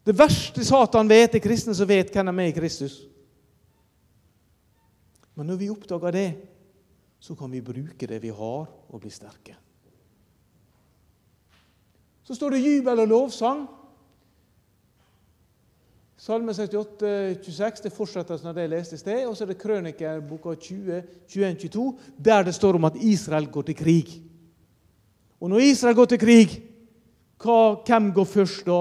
Det 0.05 0.13
verste 0.15 0.63
Satan 0.63 1.09
vet, 1.09 1.35
er 1.35 1.43
kristne 1.43 1.75
som 1.75 1.89
vet 1.89 2.13
hvem 2.13 2.29
de 2.29 2.43
er 2.43 2.51
i 2.53 2.55
Kristus. 2.55 3.01
Men 5.35 5.49
når 5.49 5.59
vi 5.59 5.71
oppdager 5.73 6.15
det, 6.15 6.29
så 7.19 7.35
kan 7.35 7.51
vi 7.51 7.63
bruke 7.65 8.07
det 8.07 8.21
vi 8.23 8.31
har, 8.31 8.67
og 8.69 9.01
bli 9.01 9.09
sterke. 9.11 9.57
Så 12.23 12.37
står 12.37 12.55
det 12.55 12.63
jubel 12.63 13.01
og 13.01 13.09
lovsang. 13.09 13.65
Salme 16.15 16.53
68, 16.55 17.41
26, 17.43 17.83
det 17.83 17.91
fortsetter 17.93 18.39
som 18.39 18.53
det 18.55 18.63
jeg 18.63 18.71
leste 18.71 18.95
i 18.95 19.01
sted. 19.01 19.25
Og 19.27 19.35
så 19.35 19.43
er 19.43 19.51
det 19.51 19.59
Krønikerboka 19.61 20.55
20, 20.55 21.01
21-22, 21.27 21.83
der 22.23 22.47
det 22.47 22.55
står 22.55 22.79
om 22.79 22.87
at 22.87 23.01
Israel 23.03 23.49
går 23.51 23.67
til 23.67 23.77
krig. 23.83 24.15
Og 25.45 25.51
når 25.51 25.61
Israel 25.61 25.93
går 25.93 26.07
til 26.09 26.17
krig, 26.17 26.53
hva, 27.37 27.75
hvem 27.85 28.07
går 28.15 28.25
først 28.25 28.63
da? 28.65 28.79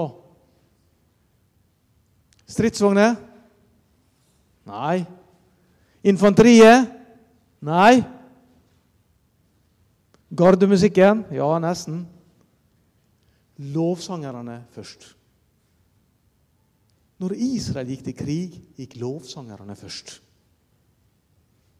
Stridsvogner? 2.49 3.11
Nei. 4.65 5.03
Infanteriet? 6.09 6.89
Nei. 7.61 8.01
Gardemusikken? 10.33 11.27
Ja, 11.37 11.51
nesten. 11.61 12.01
Lovsangerne 13.61 14.63
først. 14.73 15.11
Når 17.21 17.37
Israel 17.45 17.93
gikk 17.93 18.07
til 18.09 18.21
krig, 18.25 18.61
gikk 18.73 18.97
lovsangerne 19.05 19.77
først. 19.77 20.17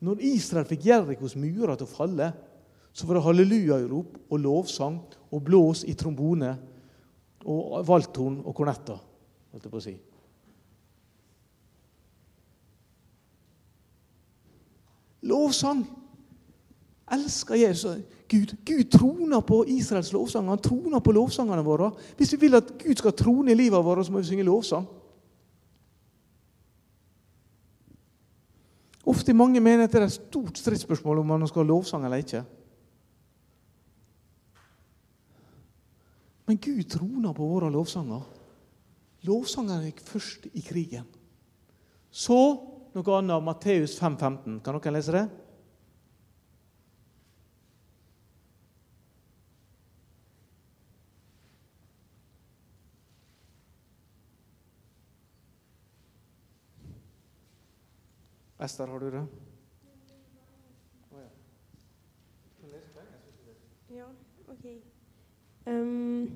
Når 0.05 0.21
Israel 0.29 0.69
fikk 0.69 0.91
Jerikos 0.93 1.33
murer 1.33 1.73
til 1.73 1.89
å 1.89 1.95
falle, 1.97 2.35
så 2.95 3.07
var 3.07 3.17
det 3.17 3.25
hallelujarop 3.25 4.17
og 4.31 4.39
lovsang 4.39 5.01
og 5.31 5.43
blås 5.43 5.83
i 5.83 5.93
trombone 5.99 6.53
og 7.45 7.81
valthorn 7.87 8.39
og 8.45 8.55
kornetter, 8.55 9.01
holdt 9.51 9.67
jeg 9.67 9.73
på 9.73 9.81
å 9.81 9.83
si. 9.83 9.95
Lovsang. 15.25 15.83
Elsker 17.11 17.59
Jesus. 17.59 17.99
Gud 18.29 18.55
Gud 18.65 18.87
troner 18.93 19.43
på 19.45 19.59
Israels 19.69 20.13
lovsanger. 20.13 20.55
Han 20.55 20.63
troner 20.63 21.03
på 21.03 21.13
lovsangene 21.13 21.65
våre. 21.65 21.91
Hvis 22.17 22.33
vi 22.33 22.45
vil 22.45 22.57
at 22.57 22.71
Gud 22.79 22.95
skal 22.97 23.13
trone 23.13 23.51
i 23.51 23.59
livet 23.59 23.85
vårt, 23.85 24.05
så 24.05 24.13
må 24.13 24.23
vi 24.23 24.29
synge 24.31 24.47
lovsang. 24.47 24.87
Ofte 29.05 29.35
i 29.35 29.37
mange 29.37 29.59
menigheter 29.59 29.99
er 29.99 30.07
det 30.07 30.15
et 30.15 30.21
stort 30.31 30.57
stridsspørsmål 30.57 31.19
om 31.21 31.33
man 31.35 31.49
skal 31.49 31.65
ha 31.65 31.73
lovsang 31.75 32.07
eller 32.07 32.23
ikke. 32.23 32.45
Men 36.45 36.57
Gud 36.61 36.89
troner 36.91 37.33
på 37.33 37.47
våre 37.49 37.71
lovsanger. 37.73 38.25
Lovsangene 39.25 39.89
gikk 39.89 40.03
først 40.05 40.45
i 40.53 40.61
krigen. 40.61 41.07
Så 42.13 42.37
noe 42.93 43.17
annet 43.17 43.43
Matteus 43.43 43.97
5,15. 43.99 44.61
Kan 44.63 44.77
dere 44.77 44.93
lese 44.93 45.15
det? 45.15 45.25
Ester, 58.65 58.87
har 58.87 58.99
du 58.99 59.11
det? 59.11 59.27
Yeah, 63.91 64.09
okay. 64.47 64.79
Um, 65.67 66.31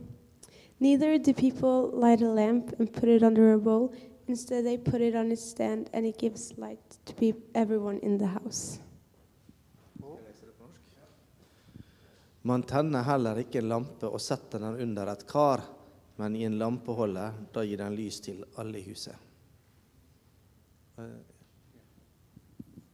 neither 0.80 1.18
do 1.18 1.34
people 1.34 1.92
light 1.94 2.22
a 2.22 2.28
lamp 2.28 2.74
and 2.80 2.92
put 2.92 3.10
it 3.10 3.24
under 3.24 3.54
a 3.54 3.58
bowl. 3.58 3.94
Instead, 4.28 4.66
they 4.66 4.78
put 4.78 5.02
it 5.02 5.16
on 5.16 5.32
its 5.32 5.44
stand, 5.44 5.90
and 5.94 6.06
it 6.06 6.18
gives 6.20 6.58
light 6.58 6.98
to 7.06 7.14
be 7.16 7.34
everyone 7.56 8.00
in 8.00 8.18
the 8.18 8.28
house. 8.28 8.80
Man 12.42 12.64
tenner 12.64 13.04
heller 13.04 13.42
ikke 13.42 13.60
en 13.60 13.68
lampe 13.70 14.08
og 14.08 14.22
setter 14.22 14.62
den 14.64 14.80
under 14.82 15.12
et 15.12 15.26
kar, 15.28 15.62
men 16.16 16.36
i 16.36 16.46
en 16.48 16.58
lampeholder. 16.58 17.34
Da 17.54 17.66
gir 17.68 17.78
den 17.82 17.96
lys 17.98 18.20
til 18.24 18.44
alle 18.58 18.80
i 18.80 18.86
huset. 18.88 19.16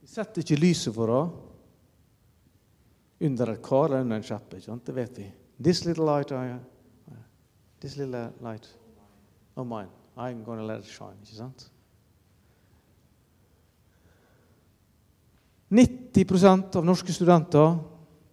Vi 0.02 0.08
setter 0.10 0.41
ikke 0.41 0.60
lyset 0.60 0.95
for 0.95 1.13
henne 1.13 1.52
under 3.26 3.52
et 3.54 3.62
kar 3.63 3.86
eller 3.89 4.04
under 4.04 4.19
en 4.19 4.26
skjeppe. 4.26 4.58
ikke 4.58 4.65
sant? 4.65 4.86
Det 4.86 4.95
vet 4.95 5.19
vi. 5.19 5.30
This 5.62 5.86
little 5.86 6.06
light, 6.06 6.32
I, 6.32 6.58
this 7.80 7.98
little 7.98 8.34
light 8.41 8.68
oh 9.58 9.63
mine, 9.63 9.88
I'm 10.18 10.44
gonna 10.44 10.63
let 10.63 10.80
it 10.80 10.86
shine. 10.86 11.15
ikke 11.24 11.36
sant? 11.36 11.72
90% 15.72 16.76
av 16.78 16.86
norske 16.86 17.13
studenter 17.13 17.80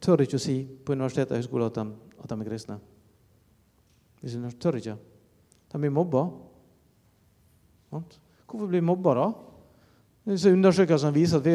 tør 0.02 0.22
ikke 0.22 0.38
å 0.38 0.42
si 0.42 0.61
på 0.62 0.94
universiteter 0.94 1.35
og 1.35 1.40
høyskoler 1.40 1.70
at 1.70 1.78
de, 1.78 1.85
at 2.22 2.32
de 2.32 2.37
er 2.37 2.50
kristne. 2.50 2.76
De 4.22 4.50
tør 4.61 4.78
ikke. 4.78 4.96
De 5.72 5.80
blir 5.80 5.94
mobba. 5.94 6.26
Hvorfor 7.90 8.68
blir 8.68 8.85
mobba, 8.85 9.14
da? 9.16 9.26
Disse 10.28 10.52
Undersøkelsene 10.54 11.14
viser 11.16 11.40
at 11.40 11.46
vi 11.48 11.54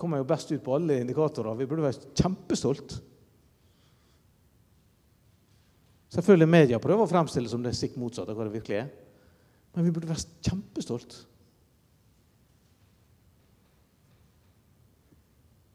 kommer 0.00 0.22
jo 0.22 0.28
best 0.28 0.52
ut 0.52 0.62
på 0.64 0.76
alle 0.78 1.00
indikatorer. 1.02 1.58
Vi 1.58 1.66
burde 1.68 1.84
være 1.84 2.12
kjempestolt. 2.16 2.94
Selvfølgelig 6.12 6.48
media 6.48 6.80
prøver 6.82 7.06
å 7.06 7.08
fremstille 7.08 7.48
som 7.48 7.62
det 7.64 7.72
stikk 7.76 7.96
motsatte 8.00 8.34
av 8.34 8.36
hva 8.36 8.44
det 8.44 8.56
virkelig 8.58 8.82
er. 8.82 8.90
Men 9.72 9.86
vi 9.86 9.92
burde 9.94 10.10
være 10.10 10.26
kjempestolt. 10.44 11.14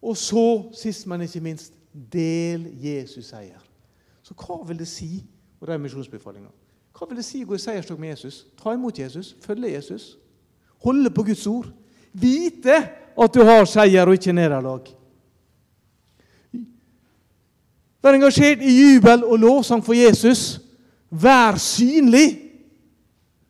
Og 0.05 0.17
så, 0.17 0.45
sist, 0.77 1.07
men 1.09 1.25
ikke 1.25 1.41
minst, 1.41 1.73
del 2.13 2.67
Jesus 2.77 3.31
seier. 3.31 3.63
Så 4.21 4.35
hva 4.37 4.59
vil 4.67 4.77
det 4.77 4.87
si? 4.89 5.23
Og 5.57 5.65
det 5.65 5.73
er 5.73 5.81
misjonsbefalinga. 5.81 6.51
Hva 6.93 7.07
vil 7.09 7.17
det 7.17 7.25
si 7.25 7.41
å 7.41 7.49
gå 7.49 7.57
i 7.57 7.61
seierstog 7.61 7.97
med 8.01 8.13
Jesus? 8.13 8.43
Ta 8.59 8.75
imot 8.77 8.99
Jesus, 8.99 9.33
følge 9.41 9.73
Jesus, 9.73 10.05
holde 10.85 11.09
på 11.13 11.25
Guds 11.25 11.45
ord. 11.49 11.71
Vite 12.13 12.77
at 13.17 13.33
du 13.33 13.41
har 13.45 13.65
seier 13.69 14.05
og 14.05 14.17
ikke 14.17 14.35
nederlag. 14.37 14.93
Vær 18.03 18.13
engasjert 18.13 18.61
i 18.61 18.73
jubel 18.73 19.23
og 19.25 19.39
lovsang 19.41 19.83
for 19.85 19.97
Jesus. 19.97 20.59
Vær 21.09 21.57
synlig. 21.61 22.27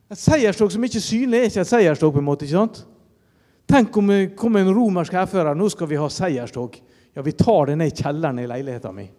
Et 0.08 0.18
seierstog 0.18 0.72
som 0.72 0.84
ikke 0.84 0.96
er 0.96 1.04
synlig, 1.04 1.38
er 1.38 1.50
ikke 1.50 1.60
et 1.60 1.66
seierstog. 1.66 2.12
på 2.12 2.18
en 2.18 2.24
måte, 2.24 2.46
ikke 2.46 2.56
sant? 2.56 2.86
Tenk 3.68 3.96
om 3.96 4.08
det 4.08 4.36
kom 4.36 4.56
en 4.56 4.70
romersk 4.72 5.12
hærfører 5.12 5.54
nå 5.54 5.68
skal 5.68 5.88
vi 5.90 5.98
ha 6.00 6.08
seierstog. 6.08 6.78
Ja, 7.16 7.22
vi 7.22 7.32
tar 7.32 7.66
det 7.68 7.76
ned 7.78 7.92
i 7.92 8.02
kjelleren 8.02 8.38
i 8.38 8.46
leiligheten 8.46 8.94
min, 8.94 9.10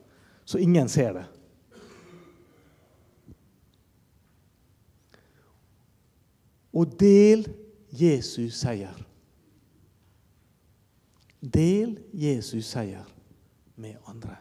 så 0.45 0.57
ingen 0.57 0.89
ser 0.89 1.13
det. 1.13 1.25
Og 6.73 6.99
del 6.99 7.45
Jesus 7.91 8.61
seier. 8.61 8.97
Del 11.41 11.97
Jesus 12.13 12.65
seier 12.65 13.05
med 13.75 13.97
andre. 14.07 14.37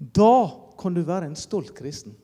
Da 0.00 0.72
kan 0.80 0.96
du 0.96 1.02
være 1.04 1.28
en 1.28 1.36
stolt 1.36 1.74
kristen. 1.76 2.14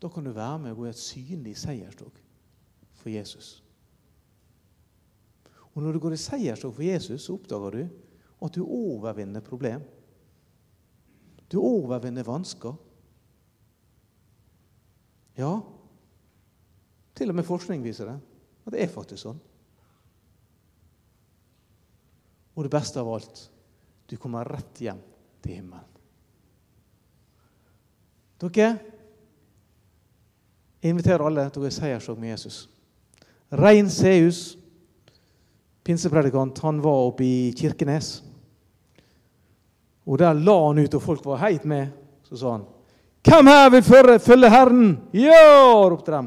Da 0.00 0.08
kan 0.08 0.24
du 0.24 0.32
være 0.32 0.58
med 0.62 0.72
og 0.72 0.80
gå 0.80 0.86
i 0.88 0.92
et 0.94 1.00
synlig 1.00 1.52
seierstog 1.60 2.16
for 2.96 3.12
Jesus. 3.12 3.60
Og 5.74 5.82
Når 5.82 5.92
du 5.92 6.00
går 6.00 6.16
i 6.16 6.20
seierstog 6.20 6.72
for 6.74 6.86
Jesus, 6.86 7.26
så 7.26 7.36
oppdager 7.36 7.76
du 7.76 7.84
at 8.44 8.56
du 8.56 8.64
overvinner 8.64 9.44
problem. 9.44 9.84
Du 11.52 11.60
overvinner 11.60 12.24
vansker. 12.24 12.76
Ja, 15.36 15.60
til 17.14 17.30
og 17.30 17.36
med 17.36 17.44
forskning 17.44 17.82
viser 17.84 18.08
det. 18.08 18.20
At 18.64 18.72
det 18.72 18.80
er 18.80 18.92
faktisk 18.92 19.26
sånn. 19.26 19.40
Og 22.54 22.64
det 22.64 22.72
beste 22.72 23.02
av 23.02 23.10
alt 23.12 23.50
du 24.08 24.16
kommer 24.20 24.46
rett 24.48 24.80
hjem 24.80 25.02
til 25.44 25.58
himmelen. 25.58 25.84
Dere, 28.40 28.74
jeg 30.82 30.92
inviterer 30.92 31.24
alle 31.24 31.46
til 31.52 31.64
å 31.64 31.72
seierstog 31.72 32.18
med 32.20 32.34
Jesus. 32.34 32.64
Rein 33.54 33.88
Seus, 33.92 34.56
pinsepredikant, 35.84 36.58
han 36.64 36.80
var 36.84 37.08
oppe 37.08 37.24
i 37.24 37.52
Kirkenes. 37.56 38.18
Og 40.04 40.20
der 40.20 40.36
la 40.36 40.56
han 40.66 40.82
ut, 40.82 40.96
og 40.96 41.04
folk 41.04 41.24
var 41.24 41.40
heit 41.44 41.64
med. 41.64 41.92
Så 42.28 42.40
sa 42.40 42.56
han 42.58 42.66
Hvem 43.24 43.48
her 43.48 43.70
vil 43.72 44.18
følge 44.20 44.50
Herren? 44.52 44.88
Ja! 45.16 45.88
ropte 45.88 46.12
de. 46.12 46.26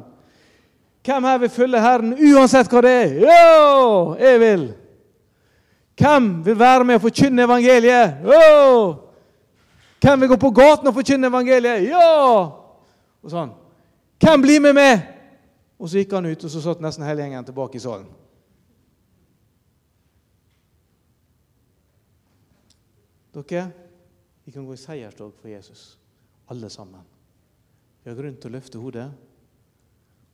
Hvem 1.06 1.28
her 1.30 1.38
vil 1.44 1.52
følge 1.54 1.82
Herren 1.82 2.16
uansett 2.18 2.72
hva 2.72 2.82
det 2.82 2.94
er? 3.04 3.12
Ja! 3.22 4.16
Jeg 4.18 4.40
vil. 4.42 4.64
Hvem 5.98 6.32
vil 6.46 6.58
være 6.58 6.88
med 6.88 6.98
og 6.98 7.06
forkynne 7.06 7.46
evangeliet? 7.46 8.26
Ja! 8.26 9.07
Hvem 10.02 10.22
vil 10.22 10.30
gå 10.30 10.38
på 10.42 10.54
gaten 10.54 10.88
og 10.90 10.96
forkynne 10.98 11.30
evangeliet? 11.32 11.88
Ja! 11.90 12.12
Og 13.24 13.34
sånn. 13.34 13.54
Hvem 14.22 14.44
blir 14.44 14.62
med 14.64 14.78
meg? 14.78 15.04
Og 15.78 15.90
så 15.90 16.02
gikk 16.02 16.16
han 16.18 16.30
ut, 16.30 16.44
og 16.44 16.54
så 16.54 16.62
satt 16.62 16.82
nesten 16.82 17.06
hele 17.06 17.26
gjengen 17.26 17.46
tilbake 17.46 17.78
i 17.78 17.84
salen. 17.84 18.08
Dere, 23.38 23.68
vi 24.46 24.54
kan 24.56 24.66
gå 24.66 24.74
i 24.74 24.82
seierstog 24.82 25.36
for 25.38 25.52
Jesus, 25.52 25.98
alle 26.50 26.70
sammen. 26.74 27.04
Vi 28.02 28.10
har 28.10 28.18
grunn 28.18 28.38
til 28.40 28.50
å 28.50 28.56
løfte 28.56 28.82
hodet 28.82 29.06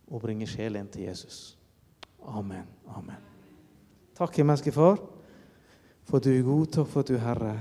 og 0.08 0.22
bringe 0.24 0.48
sjelen 0.48 0.88
til 0.94 1.10
Jesus. 1.10 1.58
Amen. 2.24 2.68
Amen. 2.96 3.20
Takk, 4.16 4.38
himmelske 4.38 4.72
Far, 4.72 5.02
for 6.08 6.22
at 6.22 6.28
du 6.28 6.32
er 6.32 6.46
god. 6.46 6.70
Takk 6.78 6.92
for 6.94 7.04
at 7.04 7.12
du 7.12 7.18
er 7.18 7.26
Herre. 7.26 7.56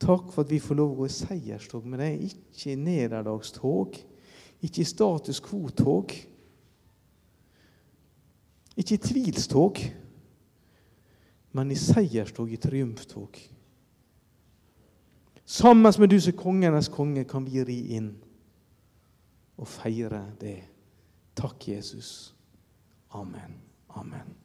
Takk 0.00 0.32
for 0.32 0.44
at 0.44 0.50
vi 0.52 0.60
får 0.62 0.78
lov 0.78 0.94
å 0.94 0.98
gå 1.02 1.08
i 1.10 1.12
seierstog 1.12 1.84
med 1.84 2.00
deg, 2.00 2.22
ikke 2.30 2.72
i 2.72 2.78
nederlagstog, 2.80 3.98
ikke 4.64 4.80
i 4.80 4.88
status 4.88 5.40
quo-tog, 5.44 6.14
ikke 8.80 8.96
i 8.96 9.02
tvilstog, 9.04 9.80
men 11.52 11.72
i 11.74 11.76
seierstog, 11.76 12.52
i 12.52 12.60
triumftog. 12.60 13.36
Sammen 15.44 15.92
med 15.98 16.12
du 16.12 16.20
som 16.22 16.36
kongenes 16.38 16.88
konge, 16.88 17.26
kan 17.28 17.44
vi 17.44 17.64
ri 17.66 17.80
inn 17.98 18.12
og 19.60 19.68
feire 19.68 20.22
det. 20.40 20.60
Takk, 21.36 21.68
Jesus. 21.68 22.32
Amen. 23.18 23.58
Amen. 23.98 24.36